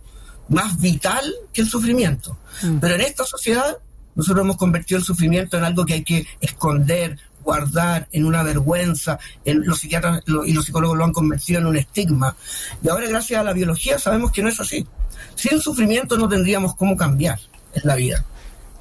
más 0.48 0.78
vital 0.80 1.34
que 1.52 1.62
el 1.62 1.68
sufrimiento. 1.68 2.36
Mm. 2.62 2.78
Pero 2.78 2.94
en 2.94 3.00
esta 3.00 3.24
sociedad, 3.24 3.78
nosotros 4.14 4.44
hemos 4.44 4.56
convertido 4.56 4.98
el 4.98 5.04
sufrimiento 5.04 5.56
en 5.56 5.64
algo 5.64 5.84
que 5.84 5.94
hay 5.94 6.04
que 6.04 6.26
esconder, 6.40 7.18
guardar 7.44 8.08
en 8.10 8.24
una 8.24 8.42
vergüenza, 8.42 9.18
en, 9.44 9.64
los 9.64 9.78
psiquiatras 9.78 10.22
y 10.26 10.52
los 10.52 10.64
psicólogos 10.64 10.96
lo 10.96 11.04
han 11.04 11.12
convertido 11.12 11.60
en 11.60 11.66
un 11.66 11.76
estigma. 11.76 12.34
Y 12.82 12.88
ahora 12.88 13.06
gracias 13.06 13.40
a 13.40 13.44
la 13.44 13.52
biología 13.52 13.98
sabemos 13.98 14.32
que 14.32 14.42
no 14.42 14.48
es 14.48 14.58
así. 14.58 14.86
Sin 15.34 15.60
sufrimiento 15.60 16.16
no 16.16 16.28
tendríamos 16.28 16.74
cómo 16.74 16.96
cambiar 16.96 17.38
en 17.74 17.82
la 17.84 17.94
vida. 17.94 18.24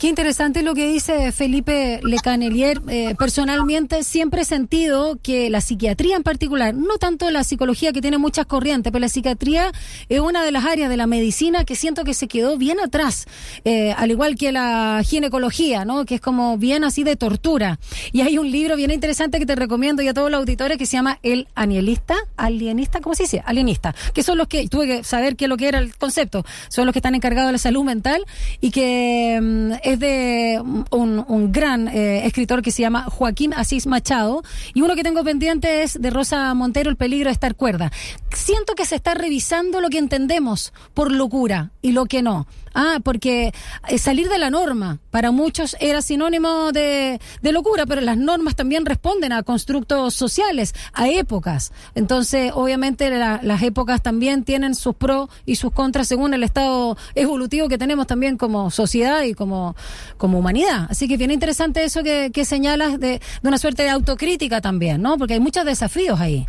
Qué 0.03 0.09
interesante 0.09 0.63
lo 0.63 0.75
que 0.75 0.85
dice 0.85 1.31
Felipe 1.31 2.01
Lecanelier. 2.03 2.81
Eh, 2.89 3.15
personalmente 3.17 4.03
siempre 4.03 4.41
he 4.41 4.43
sentido 4.43 5.17
que 5.23 5.49
la 5.49 5.61
psiquiatría 5.61 6.17
en 6.17 6.23
particular, 6.23 6.75
no 6.75 6.97
tanto 6.97 7.31
la 7.31 7.45
psicología 7.45 7.93
que 7.93 8.01
tiene 8.01 8.17
muchas 8.17 8.45
corrientes, 8.45 8.91
pero 8.91 8.99
la 8.99 9.07
psiquiatría 9.07 9.71
es 10.09 10.19
una 10.19 10.43
de 10.43 10.51
las 10.51 10.65
áreas 10.65 10.89
de 10.89 10.97
la 10.97 11.07
medicina 11.07 11.63
que 11.63 11.77
siento 11.77 12.03
que 12.03 12.13
se 12.13 12.27
quedó 12.27 12.57
bien 12.57 12.81
atrás, 12.81 13.27
eh, 13.63 13.93
al 13.95 14.11
igual 14.11 14.35
que 14.35 14.51
la 14.51 15.01
ginecología, 15.05 15.85
¿no? 15.85 16.03
Que 16.03 16.15
es 16.15 16.21
como 16.21 16.57
bien 16.57 16.83
así 16.83 17.05
de 17.05 17.15
tortura. 17.15 17.79
Y 18.11 18.19
hay 18.19 18.37
un 18.37 18.51
libro 18.51 18.75
bien 18.75 18.91
interesante 18.91 19.39
que 19.39 19.45
te 19.45 19.55
recomiendo 19.55 20.01
y 20.01 20.09
a 20.09 20.13
todos 20.13 20.29
los 20.29 20.39
auditores 20.39 20.77
que 20.77 20.85
se 20.85 20.97
llama 20.97 21.19
El 21.23 21.47
Anielista, 21.55 22.15
alienista, 22.35 22.99
¿cómo 22.99 23.15
se 23.15 23.23
dice? 23.23 23.41
Alienista, 23.45 23.95
que 24.13 24.21
son 24.21 24.37
los 24.37 24.49
que, 24.49 24.67
tuve 24.67 24.85
que 24.85 25.03
saber 25.05 25.37
qué 25.37 25.45
es 25.45 25.49
lo 25.49 25.55
que 25.55 25.69
era 25.69 25.79
el 25.79 25.95
concepto, 25.95 26.45
son 26.67 26.87
los 26.87 26.91
que 26.91 26.99
están 26.99 27.15
encargados 27.15 27.47
de 27.47 27.53
la 27.53 27.57
salud 27.57 27.85
mental 27.85 28.25
y 28.59 28.71
que 28.71 29.39
mm, 29.41 29.92
es 29.93 29.99
de 29.99 30.61
un, 30.91 31.51
gran 31.51 31.87
eh, 31.87 32.25
escritor 32.25 32.61
que 32.61 32.71
se 32.71 32.81
llama 32.81 33.03
Joaquín 33.09 33.53
Asís 33.53 33.87
Machado. 33.87 34.43
Y 34.73 34.81
uno 34.81 34.95
que 34.95 35.03
tengo 35.03 35.23
pendiente 35.23 35.83
es 35.83 36.01
de 36.01 36.09
Rosa 36.09 36.53
Montero, 36.53 36.89
El 36.89 36.95
peligro 36.95 37.29
de 37.29 37.33
estar 37.33 37.55
cuerda. 37.55 37.91
Siento 38.31 38.75
que 38.75 38.85
se 38.85 38.95
está 38.95 39.13
revisando 39.13 39.81
lo 39.81 39.89
que 39.89 39.97
entendemos 39.97 40.73
por 40.93 41.11
locura 41.11 41.71
y 41.81 41.91
lo 41.91 42.05
que 42.05 42.21
no. 42.21 42.47
Ah, 42.73 42.99
porque 43.03 43.53
eh, 43.87 43.97
salir 43.97 44.29
de 44.29 44.39
la 44.39 44.49
norma 44.49 44.99
para 45.11 45.31
muchos 45.31 45.75
era 45.79 46.01
sinónimo 46.01 46.71
de, 46.71 47.19
locura, 47.43 47.85
pero 47.85 48.01
las 48.01 48.17
normas 48.17 48.55
también 48.55 48.85
responden 48.85 49.31
a 49.31 49.43
constructos 49.43 50.15
sociales, 50.15 50.73
a 50.93 51.07
épocas. 51.07 51.71
Entonces, 51.93 52.51
obviamente, 52.55 53.09
las 53.11 53.61
épocas 53.61 54.01
también 54.01 54.43
tienen 54.43 54.73
sus 54.73 54.95
pros 54.95 55.29
y 55.45 55.55
sus 55.55 55.71
contras 55.71 56.07
según 56.07 56.33
el 56.33 56.43
estado 56.43 56.97
evolutivo 57.13 57.69
que 57.69 57.77
tenemos 57.77 58.07
también 58.07 58.37
como 58.37 58.71
sociedad 58.71 59.21
y 59.23 59.33
como, 59.35 59.75
como 60.17 60.39
humanidad. 60.39 60.87
Así 60.89 61.07
que 61.07 61.17
bien 61.17 61.31
interesante 61.31 61.83
eso 61.83 62.01
que, 62.03 62.31
señalas 62.43 62.99
de, 62.99 63.21
una 63.43 63.57
suerte 63.57 63.83
de 63.83 63.89
autocrítica 63.89 64.61
también, 64.61 65.01
¿no? 65.01 65.17
Porque 65.17 65.35
hay 65.35 65.39
muchos 65.39 65.63
desafíos 65.63 66.19
ahí. 66.19 66.47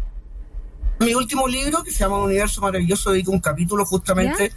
Mi 1.00 1.14
último 1.14 1.48
libro, 1.48 1.82
que 1.82 1.90
se 1.90 1.98
llama 2.00 2.18
Universo 2.18 2.60
Maravilloso, 2.60 3.12
dedica 3.12 3.30
un 3.30 3.40
capítulo 3.40 3.84
justamente 3.84 4.52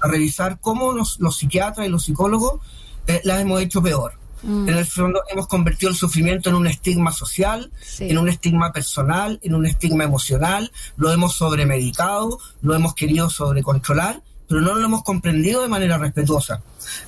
a 0.00 0.08
revisar 0.08 0.58
cómo 0.60 0.92
los, 0.92 1.18
psiquiatras 1.36 1.86
y 1.86 1.90
los 1.90 2.04
psicólogos 2.04 2.60
eh, 3.06 3.20
las 3.24 3.40
hemos 3.40 3.60
hecho 3.60 3.82
peor. 3.82 4.14
Mm. 4.42 4.68
En 4.68 4.76
el 4.76 4.86
fondo 4.86 5.22
hemos 5.30 5.46
convertido 5.46 5.90
el 5.90 5.96
sufrimiento 5.96 6.50
en 6.50 6.56
un 6.56 6.66
estigma 6.66 7.12
social, 7.12 7.70
en 8.00 8.18
un 8.18 8.28
estigma 8.28 8.72
personal, 8.72 9.38
en 9.42 9.54
un 9.54 9.66
estigma 9.66 10.04
emocional, 10.04 10.72
lo 10.96 11.12
hemos 11.12 11.34
sobremedicado, 11.34 12.38
lo 12.60 12.74
hemos 12.74 12.94
querido 12.94 13.30
sobrecontrolar, 13.30 14.22
pero 14.48 14.60
no 14.60 14.74
lo 14.74 14.84
hemos 14.84 15.02
comprendido 15.04 15.62
de 15.62 15.68
manera 15.68 15.98
respetuosa. 15.98 16.62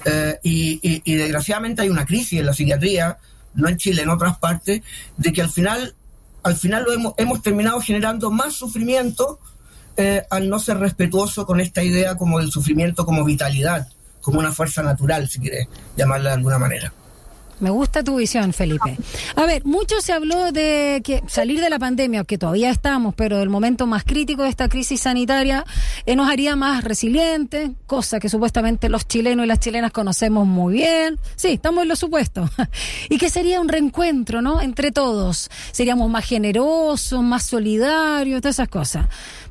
Eh, 0.04 0.38
y, 0.42 1.16
desgraciadamente 1.16 1.82
hay 1.82 1.88
una 1.88 2.06
crisis 2.06 2.40
en 2.40 2.46
la 2.46 2.54
psiquiatría, 2.54 3.18
no 3.54 3.68
en 3.68 3.76
Chile, 3.76 4.02
en 4.02 4.10
otras 4.10 4.38
partes, 4.38 4.82
de 5.16 5.32
que 5.32 5.42
al 5.42 5.50
final, 5.50 5.94
al 6.44 6.56
final 6.56 6.84
lo 6.84 6.92
hemos, 6.92 7.14
hemos 7.16 7.42
terminado 7.42 7.80
generando 7.80 8.30
más 8.30 8.54
sufrimiento 8.54 9.40
eh, 9.96 10.24
al 10.30 10.48
no 10.48 10.58
ser 10.58 10.78
respetuoso 10.78 11.46
con 11.46 11.60
esta 11.60 11.82
idea 11.82 12.16
como 12.16 12.38
del 12.38 12.50
sufrimiento 12.50 13.06
como 13.06 13.24
vitalidad, 13.24 13.88
como 14.20 14.40
una 14.40 14.52
fuerza 14.52 14.82
natural, 14.82 15.28
si 15.28 15.40
quieres 15.40 15.68
llamarla 15.96 16.30
de 16.30 16.36
alguna 16.36 16.58
manera. 16.58 16.92
Me 17.60 17.70
gusta 17.70 18.02
tu 18.02 18.16
visión, 18.16 18.52
Felipe. 18.52 18.96
A 19.36 19.46
ver, 19.46 19.64
mucho 19.64 20.00
se 20.00 20.12
habló 20.12 20.52
de 20.52 21.00
que 21.04 21.22
salir 21.26 21.60
de 21.60 21.70
la 21.70 21.78
pandemia, 21.78 22.24
que 22.24 22.38
todavía 22.38 22.70
estamos, 22.70 23.14
pero 23.14 23.38
del 23.38 23.48
momento 23.48 23.86
más 23.86 24.04
crítico 24.04 24.42
de 24.42 24.48
esta 24.48 24.68
crisis 24.68 25.02
sanitaria, 25.02 25.64
eh, 26.06 26.16
nos 26.16 26.28
haría 26.28 26.56
más 26.56 26.84
resilientes, 26.84 27.70
cosa 27.86 28.18
que 28.18 28.28
supuestamente 28.28 28.88
los 28.88 29.06
chilenos 29.06 29.44
y 29.44 29.48
las 29.48 29.60
chilenas 29.60 29.92
conocemos 29.92 30.46
muy 30.46 30.74
bien. 30.74 31.18
Sí, 31.36 31.52
estamos 31.52 31.82
en 31.82 31.88
lo 31.88 31.96
supuesto. 31.96 32.50
y 33.08 33.18
que 33.18 33.30
sería 33.30 33.60
un 33.60 33.68
reencuentro, 33.68 34.42
¿no? 34.42 34.60
Entre 34.60 34.90
todos. 34.90 35.50
Seríamos 35.72 36.10
más 36.10 36.24
generosos, 36.24 37.22
más 37.22 37.44
solidarios, 37.44 38.40
todas 38.40 38.56
esas 38.56 38.68
cosas 38.68 39.06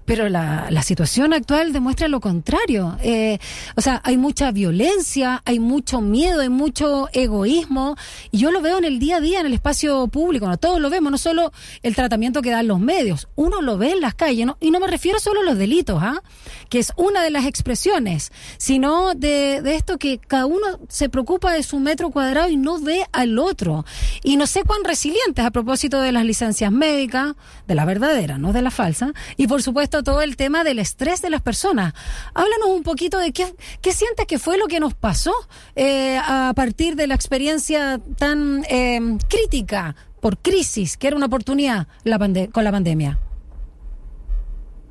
pero 0.05 0.29
la, 0.29 0.67
la 0.69 0.83
situación 0.83 1.33
actual 1.33 1.73
demuestra 1.73 2.07
lo 2.07 2.19
contrario. 2.19 2.97
Eh, 3.01 3.39
o 3.75 3.81
sea, 3.81 4.01
hay 4.03 4.17
mucha 4.17 4.51
violencia, 4.51 5.41
hay 5.45 5.59
mucho 5.59 6.01
miedo, 6.01 6.41
hay 6.41 6.49
mucho 6.49 7.09
egoísmo, 7.13 7.95
y 8.31 8.37
yo 8.39 8.51
lo 8.51 8.61
veo 8.61 8.77
en 8.77 8.85
el 8.85 8.99
día 8.99 9.17
a 9.17 9.21
día, 9.21 9.39
en 9.39 9.45
el 9.45 9.53
espacio 9.53 10.07
público, 10.07 10.47
¿no? 10.47 10.57
todos 10.57 10.79
lo 10.79 10.89
vemos, 10.89 11.11
no 11.11 11.17
solo 11.17 11.51
el 11.81 11.95
tratamiento 11.95 12.41
que 12.41 12.51
dan 12.51 12.67
los 12.67 12.79
medios, 12.79 13.27
uno 13.35 13.61
lo 13.61 13.77
ve 13.77 13.91
en 13.91 14.01
las 14.01 14.15
calles, 14.15 14.45
¿no? 14.45 14.57
y 14.59 14.71
no 14.71 14.79
me 14.79 14.87
refiero 14.87 15.19
solo 15.19 15.41
a 15.41 15.43
los 15.43 15.57
delitos, 15.57 15.99
¿ah? 16.01 16.21
que 16.69 16.79
es 16.79 16.91
una 16.97 17.21
de 17.21 17.29
las 17.29 17.45
expresiones, 17.45 18.31
sino 18.57 19.13
de, 19.13 19.61
de 19.61 19.75
esto 19.75 19.97
que 19.97 20.17
cada 20.17 20.45
uno 20.45 20.65
se 20.89 21.09
preocupa 21.09 21.53
de 21.53 21.63
su 21.63 21.79
metro 21.79 22.09
cuadrado 22.09 22.49
y 22.49 22.57
no 22.57 22.79
ve 22.79 23.05
al 23.11 23.37
otro. 23.39 23.85
Y 24.23 24.37
no 24.37 24.47
sé 24.47 24.63
cuán 24.63 24.83
resilientes 24.83 25.43
a 25.45 25.51
propósito 25.51 26.01
de 26.01 26.11
las 26.11 26.25
licencias 26.25 26.71
médicas, 26.71 27.33
de 27.67 27.75
la 27.75 27.85
verdadera, 27.85 28.37
no 28.37 28.53
de 28.53 28.61
la 28.61 28.71
falsa, 28.71 29.13
y 29.37 29.47
por 29.47 29.61
supuesto 29.61 29.92
todo 30.01 30.21
el 30.21 30.35
tema 30.37 30.63
del 30.63 30.79
estrés 30.79 31.21
de 31.21 31.29
las 31.29 31.41
personas. 31.41 31.93
Háblanos 32.33 32.69
un 32.69 32.83
poquito 32.83 33.19
de 33.19 33.31
qué, 33.31 33.53
qué 33.81 33.93
sientes 33.93 34.25
que 34.25 34.39
fue 34.39 34.57
lo 34.57 34.67
que 34.67 34.79
nos 34.79 34.95
pasó 34.95 35.33
eh, 35.75 36.17
a 36.17 36.53
partir 36.55 36.95
de 36.95 37.05
la 37.05 37.13
experiencia 37.13 37.99
tan 38.17 38.65
eh, 38.69 39.17
crítica 39.29 39.95
por 40.19 40.37
crisis, 40.37 40.95
que 40.95 41.07
era 41.07 41.17
una 41.17 41.25
oportunidad 41.25 41.87
la 42.05 42.17
con 42.51 42.63
la 42.63 42.71
pandemia. 42.71 43.19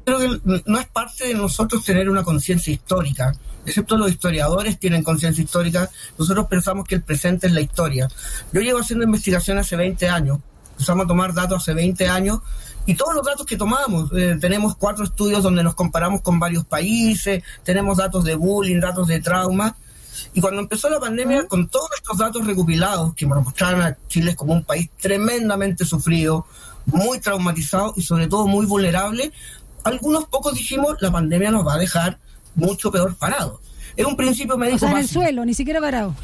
Creo 0.04 0.18
que 0.18 0.62
no 0.66 0.78
es 0.78 0.86
parte 0.88 1.28
de 1.28 1.34
nosotros 1.34 1.84
tener 1.84 2.10
una 2.10 2.22
conciencia 2.22 2.72
histórica, 2.72 3.32
excepto 3.64 3.96
los 3.96 4.10
historiadores 4.10 4.78
tienen 4.78 5.02
conciencia 5.02 5.42
histórica, 5.42 5.88
nosotros 6.18 6.46
pensamos 6.48 6.86
que 6.86 6.96
el 6.96 7.02
presente 7.02 7.46
es 7.46 7.52
la 7.52 7.60
historia. 7.60 8.08
Yo 8.52 8.60
llevo 8.60 8.80
haciendo 8.80 9.04
investigación 9.04 9.58
hace 9.58 9.76
20 9.76 10.08
años, 10.08 10.40
empezamos 10.82 11.04
a 11.04 11.08
tomar 11.08 11.32
datos 11.32 11.62
hace 11.62 11.74
20 11.74 12.08
años 12.08 12.40
y 12.86 12.96
todos 12.96 13.14
los 13.14 13.24
datos 13.24 13.46
que 13.46 13.56
tomamos, 13.56 14.10
eh, 14.12 14.36
tenemos 14.40 14.74
cuatro 14.74 15.04
estudios 15.04 15.44
donde 15.44 15.62
nos 15.62 15.76
comparamos 15.76 16.22
con 16.22 16.40
varios 16.40 16.64
países, 16.64 17.44
tenemos 17.62 17.98
datos 17.98 18.24
de 18.24 18.34
bullying, 18.34 18.80
datos 18.80 19.06
de 19.06 19.20
trauma. 19.20 19.76
Y 20.34 20.40
cuando 20.40 20.60
empezó 20.60 20.90
la 20.90 20.98
pandemia, 20.98 21.46
con 21.46 21.68
todos 21.68 21.88
estos 21.96 22.18
datos 22.18 22.44
recopilados 22.44 23.14
que 23.14 23.26
mostraron 23.26 23.82
a 23.82 23.96
Chile 24.08 24.34
como 24.34 24.52
un 24.52 24.64
país 24.64 24.90
tremendamente 25.00 25.84
sufrido, 25.84 26.46
muy 26.86 27.20
traumatizado 27.20 27.94
y 27.96 28.02
sobre 28.02 28.26
todo 28.26 28.48
muy 28.48 28.66
vulnerable, 28.66 29.32
algunos 29.84 30.24
pocos 30.24 30.54
dijimos 30.54 30.96
la 31.00 31.12
pandemia 31.12 31.52
nos 31.52 31.64
va 31.64 31.74
a 31.74 31.78
dejar 31.78 32.18
mucho 32.56 32.90
peor 32.90 33.14
parado. 33.14 33.60
Es 33.96 34.04
un 34.04 34.16
principio 34.16 34.58
médico. 34.58 34.84
O 34.86 34.88
en 34.88 34.96
el 34.96 35.08
suelo, 35.08 35.44
ni 35.44 35.54
siquiera 35.54 35.80
parado. 35.80 36.16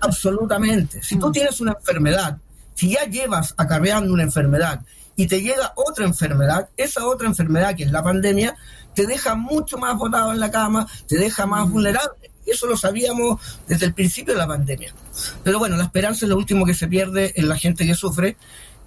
Absolutamente. 0.00 1.02
Si 1.02 1.18
tú 1.18 1.30
tienes 1.30 1.60
una 1.60 1.72
enfermedad, 1.72 2.38
si 2.76 2.90
ya 2.90 3.04
llevas 3.06 3.54
acarreando 3.56 4.12
una 4.12 4.22
enfermedad 4.22 4.82
y 5.16 5.26
te 5.26 5.40
llega 5.40 5.72
otra 5.76 6.04
enfermedad, 6.04 6.68
esa 6.76 7.06
otra 7.06 7.26
enfermedad 7.26 7.74
que 7.74 7.84
es 7.84 7.90
la 7.90 8.02
pandemia, 8.02 8.54
te 8.94 9.06
deja 9.06 9.34
mucho 9.34 9.78
más 9.78 9.96
botado 9.96 10.30
en 10.30 10.38
la 10.38 10.50
cama, 10.50 10.86
te 11.08 11.16
deja 11.16 11.46
más 11.46 11.66
mm. 11.66 11.72
vulnerable. 11.72 12.30
Eso 12.44 12.66
lo 12.66 12.76
sabíamos 12.76 13.40
desde 13.66 13.86
el 13.86 13.94
principio 13.94 14.34
de 14.34 14.38
la 14.40 14.46
pandemia. 14.46 14.94
Pero 15.42 15.58
bueno, 15.58 15.76
la 15.76 15.84
esperanza 15.84 16.26
es 16.26 16.28
lo 16.28 16.36
último 16.36 16.64
que 16.64 16.74
se 16.74 16.86
pierde 16.86 17.32
en 17.34 17.48
la 17.48 17.56
gente 17.56 17.86
que 17.86 17.94
sufre. 17.94 18.36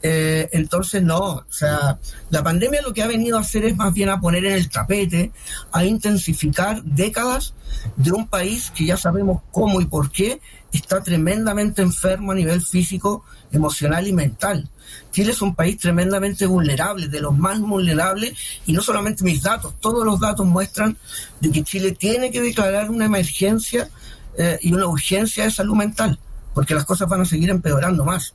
Eh, 0.01 0.49
entonces, 0.53 1.03
no, 1.03 1.19
o 1.19 1.45
sea, 1.49 1.99
la 2.29 2.43
pandemia 2.43 2.81
lo 2.81 2.93
que 2.93 3.03
ha 3.03 3.07
venido 3.07 3.37
a 3.37 3.41
hacer 3.41 3.65
es 3.65 3.75
más 3.75 3.93
bien 3.93 4.09
a 4.09 4.21
poner 4.21 4.45
en 4.45 4.53
el 4.53 4.69
tapete, 4.69 5.31
a 5.71 5.83
intensificar 5.83 6.81
décadas 6.83 7.53
de 7.97 8.11
un 8.11 8.27
país 8.27 8.71
que 8.71 8.85
ya 8.85 8.97
sabemos 8.97 9.41
cómo 9.51 9.81
y 9.81 9.85
por 9.85 10.09
qué 10.11 10.39
está 10.71 11.01
tremendamente 11.03 11.81
enfermo 11.81 12.31
a 12.31 12.35
nivel 12.35 12.61
físico, 12.61 13.25
emocional 13.51 14.07
y 14.07 14.13
mental. 14.13 14.69
Chile 15.11 15.31
es 15.31 15.41
un 15.41 15.53
país 15.53 15.77
tremendamente 15.77 16.45
vulnerable, 16.45 17.07
de 17.07 17.19
los 17.19 17.37
más 17.37 17.59
vulnerables, 17.59 18.33
y 18.65 18.73
no 18.73 18.81
solamente 18.81 19.23
mis 19.23 19.41
datos, 19.41 19.73
todos 19.79 20.05
los 20.05 20.19
datos 20.19 20.45
muestran 20.45 20.97
de 21.39 21.51
que 21.51 21.63
Chile 21.63 21.91
tiene 21.91 22.31
que 22.31 22.41
declarar 22.41 22.89
una 22.89 23.05
emergencia 23.05 23.89
eh, 24.37 24.59
y 24.61 24.73
una 24.73 24.87
urgencia 24.87 25.43
de 25.43 25.51
salud 25.51 25.75
mental, 25.75 26.19
porque 26.53 26.73
las 26.73 26.85
cosas 26.85 27.09
van 27.09 27.21
a 27.21 27.25
seguir 27.25 27.49
empeorando 27.49 28.05
más. 28.05 28.33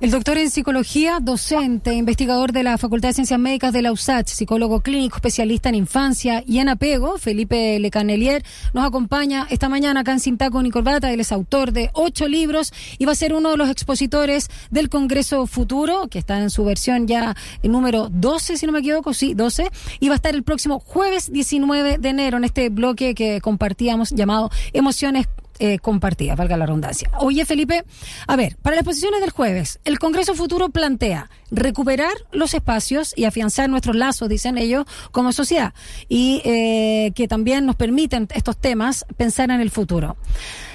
El 0.00 0.10
doctor 0.10 0.38
en 0.38 0.48
psicología, 0.48 1.18
docente, 1.20 1.92
investigador 1.92 2.52
de 2.52 2.62
la 2.62 2.78
Facultad 2.78 3.10
de 3.10 3.12
Ciencias 3.12 3.38
Médicas 3.38 3.74
de 3.74 3.82
la 3.82 3.92
USACH, 3.92 4.28
psicólogo 4.28 4.80
clínico, 4.80 5.16
especialista 5.16 5.68
en 5.68 5.74
infancia 5.74 6.42
y 6.46 6.58
en 6.58 6.70
apego, 6.70 7.18
Felipe 7.18 7.78
Lecanelier, 7.78 8.42
nos 8.72 8.86
acompaña 8.86 9.46
esta 9.50 9.68
mañana 9.68 10.00
acá 10.00 10.12
en 10.12 10.20
Sintaco 10.20 10.62
y 10.62 10.70
Corbata. 10.70 11.12
Él 11.12 11.20
es 11.20 11.32
autor 11.32 11.72
de 11.72 11.90
ocho 11.92 12.28
libros 12.28 12.72
y 12.96 13.04
va 13.04 13.12
a 13.12 13.14
ser 13.14 13.34
uno 13.34 13.50
de 13.50 13.58
los 13.58 13.68
expositores 13.68 14.48
del 14.70 14.88
Congreso 14.88 15.46
Futuro, 15.46 16.08
que 16.08 16.18
está 16.18 16.38
en 16.38 16.48
su 16.48 16.64
versión 16.64 17.06
ya 17.06 17.36
el 17.62 17.70
número 17.70 18.08
12, 18.08 18.56
si 18.56 18.64
no 18.64 18.72
me 18.72 18.78
equivoco, 18.78 19.12
sí, 19.12 19.34
12, 19.34 19.70
y 20.00 20.08
va 20.08 20.14
a 20.14 20.16
estar 20.16 20.34
el 20.34 20.44
próximo 20.44 20.80
jueves 20.80 21.30
19 21.30 21.98
de 21.98 22.08
enero 22.08 22.38
en 22.38 22.44
este 22.44 22.70
bloque 22.70 23.14
que 23.14 23.42
compartíamos 23.42 24.12
llamado 24.12 24.50
Emociones 24.72 25.26
eh, 25.60 25.78
compartidas, 25.78 26.36
valga 26.36 26.56
la 26.56 26.66
redundancia. 26.66 27.10
Oye, 27.18 27.44
Felipe, 27.44 27.84
a 28.26 28.36
ver, 28.36 28.56
para 28.62 28.76
las 28.76 28.82
exposiciones 28.82 29.20
del 29.20 29.30
jueves, 29.30 29.78
el 29.84 29.98
Congreso 29.98 30.34
Futuro 30.34 30.70
plantea 30.70 31.30
recuperar 31.50 32.12
los 32.32 32.54
espacios 32.54 33.12
y 33.16 33.24
afianzar 33.24 33.68
nuestros 33.68 33.94
lazos, 33.94 34.28
dicen 34.28 34.56
ellos, 34.56 34.86
como 35.12 35.32
sociedad, 35.32 35.74
y 36.08 36.42
eh, 36.44 37.12
que 37.14 37.28
también 37.28 37.66
nos 37.66 37.76
permiten 37.76 38.28
estos 38.34 38.56
temas 38.56 39.04
pensar 39.16 39.50
en 39.50 39.60
el 39.60 39.70
futuro. 39.70 40.16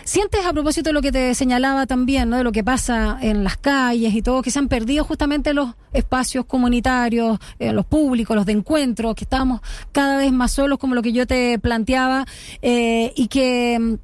¿Sientes 0.03 0.45
a 0.45 0.53
propósito 0.53 0.89
de 0.89 0.93
lo 0.93 1.01
que 1.01 1.11
te 1.11 1.33
señalaba 1.33 1.87
también, 1.87 2.29
¿no? 2.29 2.37
de 2.37 2.43
lo 2.43 2.51
que 2.51 2.63
pasa 2.63 3.17
en 3.21 3.43
las 3.43 3.57
calles 3.57 4.13
y 4.13 4.21
todo, 4.21 4.43
que 4.43 4.51
se 4.51 4.59
han 4.59 4.67
perdido 4.67 5.03
justamente 5.03 5.51
los 5.55 5.73
espacios 5.93 6.45
comunitarios, 6.45 7.39
eh, 7.57 7.73
los 7.73 7.87
públicos, 7.87 8.35
los 8.35 8.45
de 8.45 8.51
encuentro, 8.51 9.15
que 9.15 9.23
estamos 9.23 9.61
cada 9.91 10.17
vez 10.17 10.31
más 10.31 10.51
solos, 10.51 10.77
como 10.77 10.93
lo 10.93 11.01
que 11.01 11.11
yo 11.11 11.25
te 11.25 11.57
planteaba, 11.57 12.27
eh, 12.61 13.13
y 13.15 13.29
que 13.29 13.97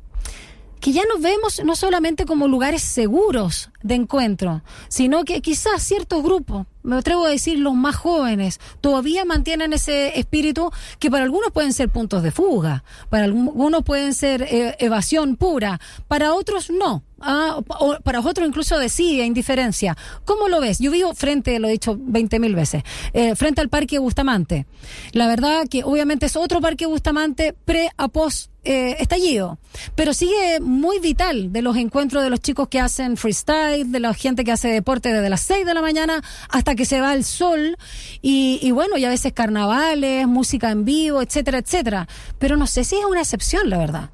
que 0.81 0.91
ya 0.91 1.03
nos 1.05 1.21
vemos 1.21 1.61
no 1.63 1.75
solamente 1.75 2.25
como 2.25 2.47
lugares 2.47 2.81
seguros 2.81 3.69
de 3.83 3.95
encuentro, 3.95 4.63
sino 4.89 5.23
que 5.23 5.41
quizás 5.41 5.83
ciertos 5.83 6.23
grupos, 6.23 6.65
me 6.83 6.97
atrevo 6.97 7.25
a 7.25 7.29
decir 7.29 7.59
los 7.59 7.75
más 7.75 7.95
jóvenes, 7.95 8.59
todavía 8.81 9.23
mantienen 9.23 9.73
ese 9.73 10.19
espíritu 10.19 10.71
que 10.99 11.11
para 11.11 11.23
algunos 11.23 11.51
pueden 11.51 11.71
ser 11.71 11.89
puntos 11.89 12.23
de 12.23 12.31
fuga, 12.31 12.83
para 13.09 13.25
algunos 13.25 13.83
pueden 13.83 14.15
ser 14.15 14.41
eh, 14.41 14.75
evasión 14.79 15.37
pura, 15.37 15.79
para 16.07 16.33
otros 16.33 16.71
no. 16.71 17.03
Ah, 17.21 17.59
o 17.79 17.97
para 18.03 18.19
otros 18.19 18.47
incluso 18.47 18.77
decide 18.79 19.25
indiferencia. 19.25 19.95
¿Cómo 20.25 20.47
lo 20.47 20.59
ves? 20.59 20.79
Yo 20.79 20.91
vivo 20.91 21.13
frente, 21.13 21.59
lo 21.59 21.67
he 21.67 21.71
dicho 21.71 21.97
20 21.99 22.39
mil 22.39 22.55
veces, 22.55 22.83
eh, 23.13 23.35
frente 23.35 23.61
al 23.61 23.69
Parque 23.69 23.99
Bustamante. 23.99 24.65
La 25.11 25.27
verdad 25.27 25.67
que 25.69 25.83
obviamente 25.83 26.25
es 26.25 26.35
otro 26.35 26.61
Parque 26.61 26.85
Bustamante 26.85 27.53
pre 27.65 27.89
a 27.97 28.07
post 28.07 28.51
eh, 28.63 28.97
estallido, 28.99 29.57
pero 29.95 30.13
sigue 30.13 30.59
muy 30.59 30.99
vital 30.99 31.51
de 31.51 31.61
los 31.61 31.77
encuentros 31.77 32.23
de 32.23 32.29
los 32.29 32.39
chicos 32.39 32.67
que 32.67 32.79
hacen 32.79 33.17
freestyle, 33.17 33.91
de 33.91 33.99
la 33.99 34.13
gente 34.13 34.43
que 34.43 34.51
hace 34.51 34.67
deporte 34.67 35.11
desde 35.11 35.29
las 35.29 35.41
6 35.41 35.65
de 35.65 35.73
la 35.73 35.81
mañana 35.81 36.23
hasta 36.49 36.75
que 36.75 36.85
se 36.85 37.01
va 37.01 37.13
el 37.13 37.23
sol 37.23 37.77
y, 38.21 38.59
y 38.61 38.71
bueno, 38.71 38.97
y 38.97 39.05
a 39.05 39.09
veces 39.09 39.33
carnavales, 39.33 40.27
música 40.27 40.69
en 40.69 40.85
vivo, 40.85 41.21
etcétera, 41.21 41.57
etcétera. 41.59 42.07
Pero 42.37 42.55
no 42.55 42.67
sé 42.67 42.83
si 42.83 42.97
es 42.97 43.05
una 43.05 43.21
excepción, 43.21 43.69
la 43.69 43.77
verdad. 43.77 44.09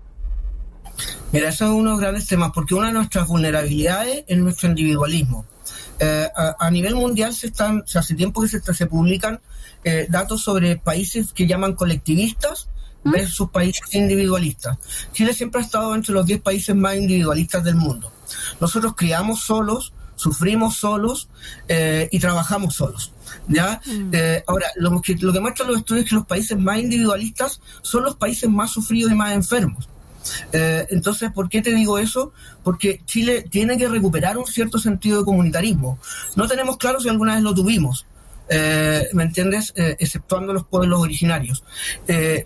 Mira, 1.31 1.49
eso 1.49 1.65
es 1.65 1.71
uno 1.71 1.83
de 1.83 1.89
los 1.91 1.99
grandes 1.99 2.27
temas, 2.27 2.51
porque 2.53 2.75
una 2.75 2.87
de 2.87 2.93
nuestras 2.93 3.27
vulnerabilidades 3.27 4.23
es 4.27 4.37
nuestro 4.37 4.69
individualismo. 4.69 5.45
Eh, 5.99 6.29
a, 6.59 6.69
nivel 6.69 6.95
mundial 6.95 7.33
se 7.33 7.47
están, 7.47 7.83
hace 7.95 8.13
tiempo 8.13 8.41
que 8.41 8.47
se, 8.47 8.61
se 8.61 8.85
publican 8.85 9.39
eh, 9.83 10.05
datos 10.09 10.43
sobre 10.43 10.77
países 10.77 11.33
que 11.33 11.47
llaman 11.47 11.73
colectivistas 11.73 12.69
¿Mm? 13.03 13.11
versus 13.11 13.49
países 13.49 13.93
individualistas. 13.93 14.77
Chile 15.11 15.33
siempre 15.33 15.61
ha 15.61 15.63
estado 15.63 15.95
entre 15.95 16.13
los 16.13 16.25
10 16.25 16.41
países 16.41 16.75
más 16.75 16.95
individualistas 16.95 17.63
del 17.63 17.75
mundo. 17.75 18.11
Nosotros 18.61 18.93
criamos 18.95 19.41
solos, 19.41 19.91
sufrimos 20.15 20.77
solos 20.77 21.29
eh, 21.67 22.07
y 22.11 22.19
trabajamos 22.19 22.75
solos. 22.75 23.11
¿ya? 23.47 23.81
Mm. 23.85 24.13
ahora, 24.45 24.67
lo 24.75 25.01
que, 25.01 25.15
lo 25.15 25.33
que 25.33 25.39
muestran 25.39 25.69
los 25.69 25.79
estudios 25.79 26.03
es 26.03 26.09
que 26.09 26.15
los 26.15 26.25
países 26.25 26.57
más 26.57 26.77
individualistas 26.77 27.59
son 27.81 28.03
los 28.03 28.15
países 28.15 28.49
más 28.49 28.71
sufridos 28.71 29.11
y 29.11 29.15
más 29.15 29.33
enfermos. 29.33 29.89
Eh, 30.51 30.87
entonces, 30.89 31.31
¿por 31.31 31.49
qué 31.49 31.61
te 31.61 31.73
digo 31.73 31.97
eso? 31.97 32.31
Porque 32.63 33.01
Chile 33.05 33.45
tiene 33.49 33.77
que 33.77 33.87
recuperar 33.87 34.37
un 34.37 34.45
cierto 34.45 34.77
sentido 34.77 35.19
de 35.19 35.25
comunitarismo. 35.25 35.99
No 36.35 36.47
tenemos 36.47 36.77
claro 36.77 36.99
si 36.99 37.09
alguna 37.09 37.35
vez 37.35 37.43
lo 37.43 37.53
tuvimos. 37.53 38.05
Eh, 38.49 39.07
¿me 39.13 39.23
entiendes? 39.23 39.73
Eh, 39.75 39.95
exceptuando 39.99 40.53
los 40.53 40.65
pueblos 40.65 41.01
originarios. 41.01 41.63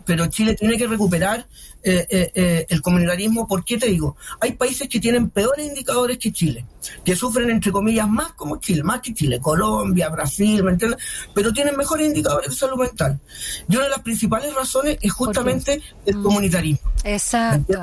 pero 0.06 0.28
Chile 0.28 0.56
tiene 0.56 0.78
que 0.78 0.88
recuperar 0.88 1.48
el 1.84 2.82
comunitarismo. 2.82 3.48
¿Por 3.48 3.64
qué 3.64 3.78
te 3.78 3.88
digo? 3.88 4.16
Hay 4.40 4.54
países 4.54 4.88
que 4.88 5.00
tienen 5.00 5.30
peores 5.30 5.66
indicadores 5.66 6.18
que 6.18 6.32
Chile, 6.32 6.66
que 7.04 7.16
sufren, 7.16 7.50
entre 7.50 7.72
comillas, 7.72 8.08
más 8.08 8.34
como 8.34 8.60
Chile, 8.60 8.84
más 8.84 9.02
que 9.02 9.14
Chile, 9.14 9.40
Colombia, 9.40 10.10
Brasil, 10.10 10.64
¿me 10.64 10.72
entiendes? 10.72 11.00
Pero 11.34 11.52
tienen 11.52 11.76
mejores 11.76 12.08
indicadores 12.08 12.50
de 12.50 12.56
salud 12.56 12.78
mental. 12.78 13.20
Y 13.68 13.76
una 13.76 13.86
de 13.86 13.90
las 13.92 14.02
principales 14.02 14.54
razones 14.54 14.98
es 15.02 15.12
justamente 15.12 15.82
el 16.06 16.18
mm. 16.18 16.24
comunitarismo. 16.24 16.92
Exacto. 17.04 17.82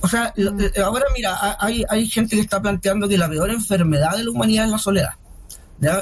O 0.00 0.08
sea, 0.08 0.32
mm. 0.36 0.80
ahora 0.84 1.04
mira, 1.14 1.56
hay, 1.58 1.84
hay 1.88 2.08
gente 2.08 2.36
que 2.36 2.42
está 2.42 2.60
planteando 2.60 3.08
que 3.08 3.18
la 3.18 3.28
peor 3.28 3.50
enfermedad 3.50 4.16
de 4.16 4.24
la 4.24 4.30
humanidad 4.30 4.66
es 4.66 4.70
la 4.70 4.78
soledad. 4.78 5.10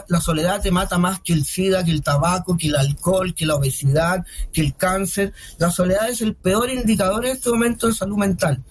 La 0.08 0.20
soledad 0.20 0.60
te 0.60 0.70
mata 0.70 0.98
más 0.98 1.20
que 1.20 1.32
el 1.32 1.44
SIDA, 1.44 1.84
que 1.84 1.90
el 1.90 2.02
tabaco, 2.02 2.56
que 2.56 2.68
el 2.68 2.76
alcohol, 2.76 3.34
que 3.34 3.46
la 3.46 3.56
obesidad, 3.56 4.24
que 4.52 4.60
el 4.60 4.76
cáncer. 4.76 5.32
La 5.58 5.70
soledad 5.70 6.08
es 6.08 6.20
el 6.20 6.34
peor 6.34 6.70
indicador 6.70 7.26
en 7.26 7.32
este 7.32 7.50
momento 7.50 7.86
de 7.86 7.94
salud 7.94 8.16
mental. 8.16 8.62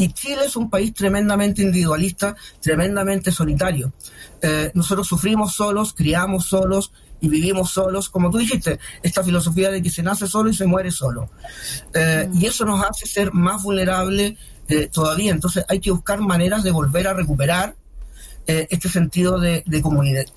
Y 0.00 0.12
Chile 0.14 0.46
es 0.46 0.56
un 0.56 0.70
país 0.70 0.94
tremendamente 0.94 1.60
individualista, 1.60 2.34
tremendamente 2.62 3.30
solitario. 3.30 3.92
Eh, 4.40 4.70
nosotros 4.72 5.06
sufrimos 5.06 5.52
solos, 5.52 5.92
criamos 5.92 6.46
solos 6.46 6.90
y 7.20 7.28
vivimos 7.28 7.70
solos, 7.70 8.08
como 8.08 8.30
tú 8.30 8.38
dijiste, 8.38 8.78
esta 9.02 9.22
filosofía 9.22 9.70
de 9.70 9.82
que 9.82 9.90
se 9.90 10.02
nace 10.02 10.26
solo 10.26 10.48
y 10.48 10.54
se 10.54 10.66
muere 10.66 10.90
solo. 10.90 11.28
Eh, 11.92 12.26
mm. 12.26 12.38
Y 12.38 12.46
eso 12.46 12.64
nos 12.64 12.82
hace 12.82 13.06
ser 13.06 13.34
más 13.34 13.62
vulnerables 13.62 14.38
eh, 14.68 14.88
todavía. 14.90 15.32
Entonces 15.32 15.66
hay 15.68 15.80
que 15.80 15.90
buscar 15.90 16.20
maneras 16.20 16.62
de 16.62 16.70
volver 16.70 17.06
a 17.06 17.12
recuperar 17.12 17.76
eh, 18.50 18.66
este 18.68 18.88
sentido 18.88 19.38
de, 19.38 19.62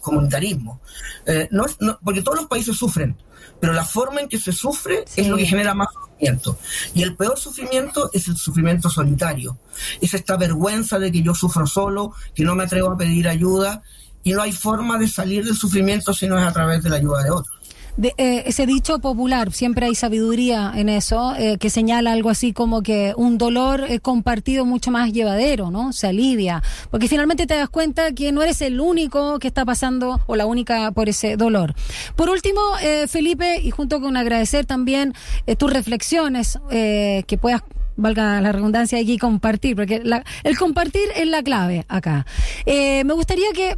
comunitarismo. 0.01 0.79
Eh, 1.25 1.47
no, 1.49 1.65
porque 2.03 2.21
todos 2.21 2.37
los 2.37 2.47
países 2.47 2.77
sufren, 2.77 3.17
pero 3.59 3.73
la 3.73 3.85
forma 3.85 4.21
en 4.21 4.29
que 4.29 4.37
se 4.37 4.51
sufre 4.51 5.03
es 5.15 5.27
lo 5.27 5.35
que 5.35 5.47
genera 5.47 5.73
más 5.73 5.87
sufrimiento. 5.91 6.59
Y 6.93 7.01
el 7.01 7.15
peor 7.15 7.39
sufrimiento 7.39 8.11
es 8.13 8.27
el 8.27 8.37
sufrimiento 8.37 8.87
solitario. 8.87 9.57
Es 9.99 10.13
esta 10.13 10.37
vergüenza 10.37 10.99
de 10.99 11.11
que 11.11 11.23
yo 11.23 11.33
sufro 11.33 11.65
solo, 11.65 12.13
que 12.35 12.43
no 12.43 12.53
me 12.53 12.65
atrevo 12.65 12.91
a 12.91 12.97
pedir 12.97 13.27
ayuda, 13.27 13.81
y 14.23 14.33
no 14.33 14.43
hay 14.43 14.51
forma 14.51 14.99
de 14.99 15.07
salir 15.07 15.43
del 15.43 15.55
sufrimiento 15.55 16.13
si 16.13 16.27
no 16.27 16.37
es 16.37 16.45
a 16.45 16.53
través 16.53 16.83
de 16.83 16.89
la 16.89 16.97
ayuda 16.97 17.23
de 17.23 17.31
otros 17.31 17.52
eh, 18.01 18.43
ese 18.47 18.65
dicho 18.65 18.97
popular, 18.99 19.51
siempre 19.51 19.85
hay 19.85 19.93
sabiduría 19.93 20.71
en 20.75 20.89
eso, 20.89 21.35
eh, 21.35 21.57
que 21.59 21.69
señala 21.69 22.11
algo 22.11 22.31
así 22.31 22.51
como 22.51 22.81
que 22.81 23.13
un 23.15 23.37
dolor 23.37 23.85
eh, 23.87 23.99
compartido 23.99 24.65
mucho 24.65 24.89
más 24.89 25.13
llevadero, 25.13 25.69
¿no? 25.69 25.93
Se 25.93 26.07
alivia, 26.07 26.63
porque 26.89 27.07
finalmente 27.07 27.45
te 27.45 27.55
das 27.55 27.69
cuenta 27.69 28.11
que 28.13 28.31
no 28.31 28.41
eres 28.41 28.61
el 28.61 28.81
único 28.81 29.37
que 29.37 29.47
está 29.47 29.63
pasando 29.63 30.21
o 30.25 30.35
la 30.35 30.47
única 30.47 30.91
por 30.91 31.07
ese 31.07 31.37
dolor. 31.37 31.75
Por 32.15 32.29
último, 32.29 32.61
Felipe, 33.07 33.61
y 33.61 33.71
junto 33.71 34.01
con 34.01 34.17
agradecer 34.17 34.65
también 34.65 35.13
tus 35.57 35.71
reflexiones 35.71 36.59
que 36.69 37.39
puedas 37.39 37.61
valga 37.95 38.41
la 38.41 38.51
redundancia 38.51 38.99
aquí 38.99 39.17
compartir, 39.17 39.75
porque 39.75 40.01
el 40.43 40.57
compartir 40.57 41.09
es 41.15 41.27
la 41.27 41.43
clave 41.43 41.85
acá. 41.87 42.25
me 42.65 43.13
gustaría 43.13 43.51
que 43.53 43.77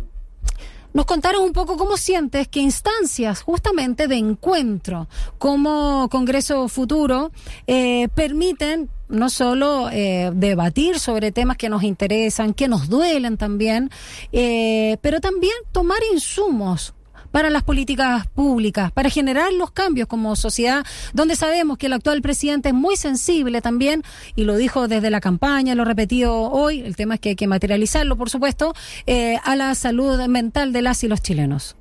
nos 0.96 1.06
contaron 1.06 1.44
un 1.44 1.52
poco 1.52 1.76
cómo 1.76 1.98
sientes 1.98 2.48
que 2.48 2.62
instancias 2.62 3.42
justamente 3.42 4.08
de 4.08 4.16
encuentro 4.16 5.10
como 5.38 6.08
Congreso 6.10 6.70
Futuro 6.70 7.32
eh, 7.68 8.08
permiten 8.16 8.90
no 9.10 9.30
solo 9.30 9.90
eh, 9.92 10.32
debatir 10.34 11.00
sobre 11.00 11.34
temas 11.34 11.58
que 11.58 11.68
nos 11.68 11.84
interesan, 11.84 12.54
que 12.54 12.70
nos 12.70 12.88
duelen 12.88 13.38
también, 13.38 13.92
eh, 14.32 14.98
pero 15.02 15.20
también 15.20 15.54
tomar 15.74 16.00
insumos 16.14 16.95
para 17.36 17.50
las 17.50 17.64
políticas 17.64 18.28
públicas, 18.28 18.94
para 18.94 19.10
generar 19.10 19.52
los 19.52 19.70
cambios 19.70 20.08
como 20.08 20.38
sociedad, 20.38 20.86
donde 21.12 21.36
sabemos 21.36 21.78
que 21.78 21.88
el 21.88 21.92
actual 21.92 22.22
presidente 22.22 22.70
es 22.70 22.74
muy 22.74 22.96
sensible 22.96 23.60
también, 23.60 24.04
y 24.38 24.46
lo 24.46 24.56
dijo 24.56 24.88
desde 24.88 25.10
la 25.10 25.20
campaña, 25.20 25.76
lo 25.76 25.84
repetido 25.84 26.34
hoy, 26.34 26.80
el 26.80 26.96
tema 26.96 27.16
es 27.16 27.20
que 27.20 27.30
hay 27.32 27.36
que 27.36 27.48
materializarlo, 27.48 28.16
por 28.16 28.30
supuesto, 28.30 28.74
eh, 29.06 29.38
a 29.44 29.58
la 29.58 29.76
salud 29.76 30.18
mental 30.30 30.72
de 30.72 30.82
las 30.82 31.04
y 31.04 31.10
los 31.10 31.22
chilenos. 31.22 31.76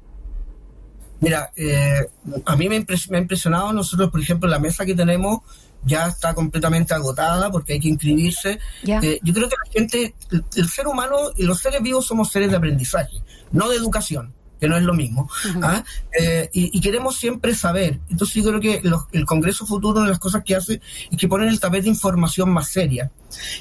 Mira, 1.21 1.53
eh, 1.55 2.05
a 2.47 2.57
mí 2.57 2.69
me, 2.69 2.75
ha 2.75 3.19
impresionado 3.19 3.73
nosotros, 3.73 4.11
por 4.11 4.21
ejemplo, 4.21 4.49
la 4.49 4.59
mesa 4.59 4.85
que 4.85 4.97
tenemos 4.97 5.43
ya 5.85 6.09
está 6.09 6.35
completamente 6.35 6.95
agotada 6.95 7.53
porque 7.53 7.75
hay 7.75 7.79
que 7.79 7.91
inscribirse. 7.91 8.59
Eh, 8.83 9.21
yo 9.23 9.33
creo 9.33 9.49
que 9.49 9.57
la 9.65 9.73
gente, 9.73 10.15
el, 10.57 10.69
ser 10.69 10.89
humano 10.89 11.17
y 11.37 11.45
los 11.45 11.61
seres 11.61 11.81
vivos 11.81 12.07
somos 12.07 12.33
seres 12.33 12.51
de 12.51 12.57
aprendizaje, 12.57 13.23
no 13.53 13.69
de 13.69 13.77
educación 13.77 14.35
que 14.65 14.69
no 14.69 14.79
es 14.79 14.83
lo 14.83 14.95
mismo. 14.95 15.29
¿ah? 15.63 15.85
Eh, 16.19 16.49
y, 16.55 16.81
queremos 16.81 17.17
siempre 17.17 17.55
saber. 17.55 18.01
Entonces 18.09 18.43
yo 18.43 18.45
creo 18.49 18.61
que 18.61 18.83
el 19.13 19.27
Congreso 19.27 19.67
Futuro, 19.67 20.01
de 20.01 20.09
las 20.09 20.19
cosas 20.19 20.43
que 20.43 20.57
hace, 20.57 20.81
es 21.11 21.19
que 21.19 21.29
ponen 21.29 21.49
el 21.49 21.61
tapete 21.61 21.83
de 21.83 21.91
información 21.91 22.51
más 22.51 22.69
seria. 22.69 23.11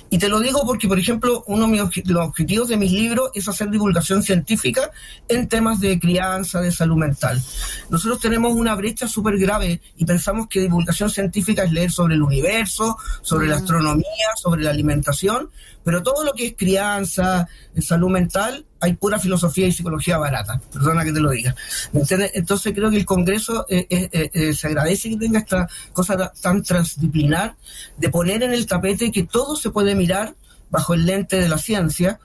Y 0.09 0.17
te 0.17 0.29
lo 0.29 0.39
digo 0.39 0.65
porque, 0.65 0.87
por 0.87 0.97
ejemplo, 0.97 1.43
uno 1.47 1.67
de 1.67 2.13
los 2.13 2.27
objetivos 2.27 2.69
de 2.69 2.77
mis 2.77 2.91
libros 2.91 3.31
es 3.33 3.49
hacer 3.49 3.69
divulgación 3.69 4.23
científica 4.23 4.91
en 5.27 5.49
temas 5.49 5.81
de 5.81 5.99
crianza, 5.99 6.61
de 6.61 6.71
salud 6.71 6.95
mental. 6.95 7.41
Nosotros 7.89 8.19
tenemos 8.19 8.53
una 8.53 8.75
brecha 8.75 9.07
súper 9.07 9.37
grave 9.37 9.81
y 9.97 10.05
pensamos 10.05 10.47
que 10.47 10.61
divulgación 10.61 11.09
científica 11.09 11.63
es 11.63 11.71
leer 11.73 11.91
sobre 11.91 12.15
el 12.15 12.21
universo, 12.21 12.97
sobre 13.21 13.47
la 13.47 13.57
astronomía, 13.57 14.05
sobre 14.41 14.63
la 14.63 14.69
alimentación, 14.69 15.49
Pero 15.83 16.01
todo 16.01 16.23
lo 16.23 16.33
que 16.33 16.47
es 16.47 16.55
crianza, 16.55 17.47
salud 17.79 18.09
mental, 18.09 18.65
hay 18.79 18.93
pura 18.93 19.19
filosofía 19.19 19.67
y 19.67 19.71
psicología 19.71 20.17
barata, 20.17 20.59
perdona 20.71 21.03
que 21.03 21.13
te 21.13 21.19
lo 21.19 21.31
diga. 21.31 21.55
Entonces 21.93 22.73
creo 22.73 22.89
que 22.89 22.97
el 22.97 23.05
Congreso 23.05 23.65
eh, 23.69 23.87
eh, 23.89 24.29
eh, 24.33 24.53
se 24.53 24.67
agradece 24.67 25.09
que 25.09 25.17
tenga 25.17 25.39
esta 25.39 25.67
cosa 25.93 26.31
tan 26.41 26.63
transdisciplinar 26.63 27.55
de 27.97 28.09
poner 28.09 28.43
en 28.43 28.53
el 28.53 28.65
tapete 28.65 29.11
que 29.11 29.23
todo 29.23 29.55
se 29.55 29.69
puede 29.69 29.95
mirar 29.95 30.35
bajo 30.69 30.93
el 30.93 31.05
lente 31.05 31.39
de 31.39 31.47
la 31.47 31.57
ciencia 31.57 32.19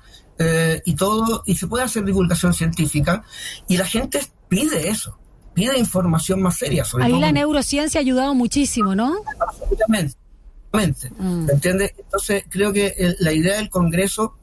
y 0.85 0.94
todo 0.94 1.42
y 1.47 1.57
se 1.57 1.66
puede 1.66 1.83
hacer 1.83 2.05
divulgación 2.05 2.55
científica 2.55 3.25
y 3.66 3.77
la 3.77 3.85
gente 3.85 4.21
pide 4.49 4.88
eso, 4.88 5.18
pide 5.53 5.77
información 5.77 6.40
más 6.40 6.57
seria. 6.57 6.85
Sobre 6.85 7.05
Ahí 7.05 7.18
la 7.18 7.33
neurociencia 7.33 7.99
ha 7.99 8.03
ayudado 8.03 8.35
muchísimo, 8.35 8.94
¿no? 8.94 9.16
Absolutamente. 9.40 10.14
Mm. 10.72 11.50
¿Entiendes? 11.50 11.94
Entonces 11.98 12.44
creo 12.48 12.72
que 12.72 13.16
la 13.20 13.33
idea 13.33 13.57
del 13.57 13.70
Congreso 13.70 14.35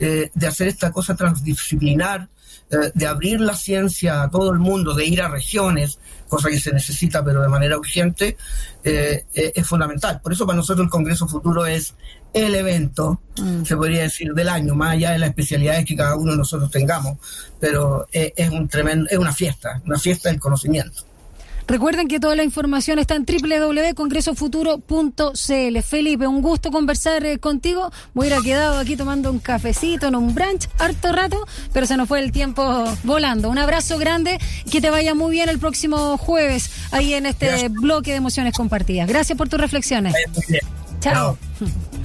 eh, 0.00 0.30
de 0.34 0.46
hacer 0.46 0.66
esta 0.68 0.90
cosa 0.90 1.14
transdisciplinar, 1.14 2.28
eh, 2.70 2.90
de 2.94 3.06
abrir 3.06 3.40
la 3.40 3.54
ciencia 3.54 4.22
a 4.22 4.30
todo 4.30 4.50
el 4.50 4.58
mundo, 4.58 4.92
de 4.92 5.06
ir 5.06 5.22
a 5.22 5.28
regiones, 5.28 6.00
cosa 6.28 6.48
que 6.48 6.58
se 6.58 6.72
necesita 6.72 7.24
pero 7.24 7.40
de 7.40 7.48
manera 7.48 7.78
urgente, 7.78 8.36
eh, 8.82 9.24
es 9.32 9.66
fundamental. 9.66 10.20
Por 10.20 10.32
eso 10.32 10.46
para 10.46 10.56
nosotros 10.56 10.84
el 10.84 10.90
Congreso 10.90 11.28
Futuro 11.28 11.64
es 11.64 11.94
el 12.32 12.56
evento, 12.56 13.20
mm. 13.40 13.64
se 13.64 13.76
podría 13.76 14.02
decir, 14.02 14.34
del 14.34 14.48
año, 14.48 14.74
más 14.74 14.92
allá 14.92 15.12
de 15.12 15.18
las 15.20 15.28
especialidades 15.28 15.84
que 15.84 15.94
cada 15.94 16.16
uno 16.16 16.32
de 16.32 16.38
nosotros 16.38 16.68
tengamos, 16.70 17.18
pero 17.60 18.08
es, 18.10 18.50
un 18.50 18.68
tremendo, 18.68 19.08
es 19.08 19.18
una 19.18 19.32
fiesta, 19.32 19.80
una 19.86 19.98
fiesta 19.98 20.28
del 20.28 20.40
conocimiento. 20.40 21.04
Recuerden 21.66 22.08
que 22.08 22.20
toda 22.20 22.36
la 22.36 22.44
información 22.44 22.98
está 22.98 23.14
en 23.14 23.24
www.congresofuturo.cl. 23.24 25.82
Felipe, 25.82 26.26
un 26.26 26.42
gusto 26.42 26.70
conversar 26.70 27.24
eh, 27.24 27.38
contigo. 27.38 27.90
Voy 28.12 28.26
a 28.26 28.30
ir 28.30 28.34
a 28.34 28.42
quedado 28.42 28.78
aquí 28.78 28.96
tomando 28.96 29.30
un 29.30 29.38
cafecito 29.38 30.08
en 30.08 30.14
un 30.14 30.34
brunch 30.34 30.68
harto 30.78 31.12
rato, 31.12 31.46
pero 31.72 31.86
se 31.86 31.96
nos 31.96 32.08
fue 32.08 32.20
el 32.20 32.32
tiempo 32.32 32.84
volando. 33.04 33.48
Un 33.48 33.58
abrazo 33.58 33.98
grande, 33.98 34.38
que 34.70 34.80
te 34.80 34.90
vaya 34.90 35.14
muy 35.14 35.32
bien 35.32 35.48
el 35.48 35.58
próximo 35.58 36.18
jueves 36.18 36.70
ahí 36.90 37.14
en 37.14 37.26
este 37.26 37.68
bloque 37.68 38.10
de 38.10 38.16
emociones 38.18 38.54
compartidas. 38.54 39.08
Gracias 39.08 39.38
por 39.38 39.48
tus 39.48 39.60
reflexiones. 39.60 40.14
Chao. 41.00 41.38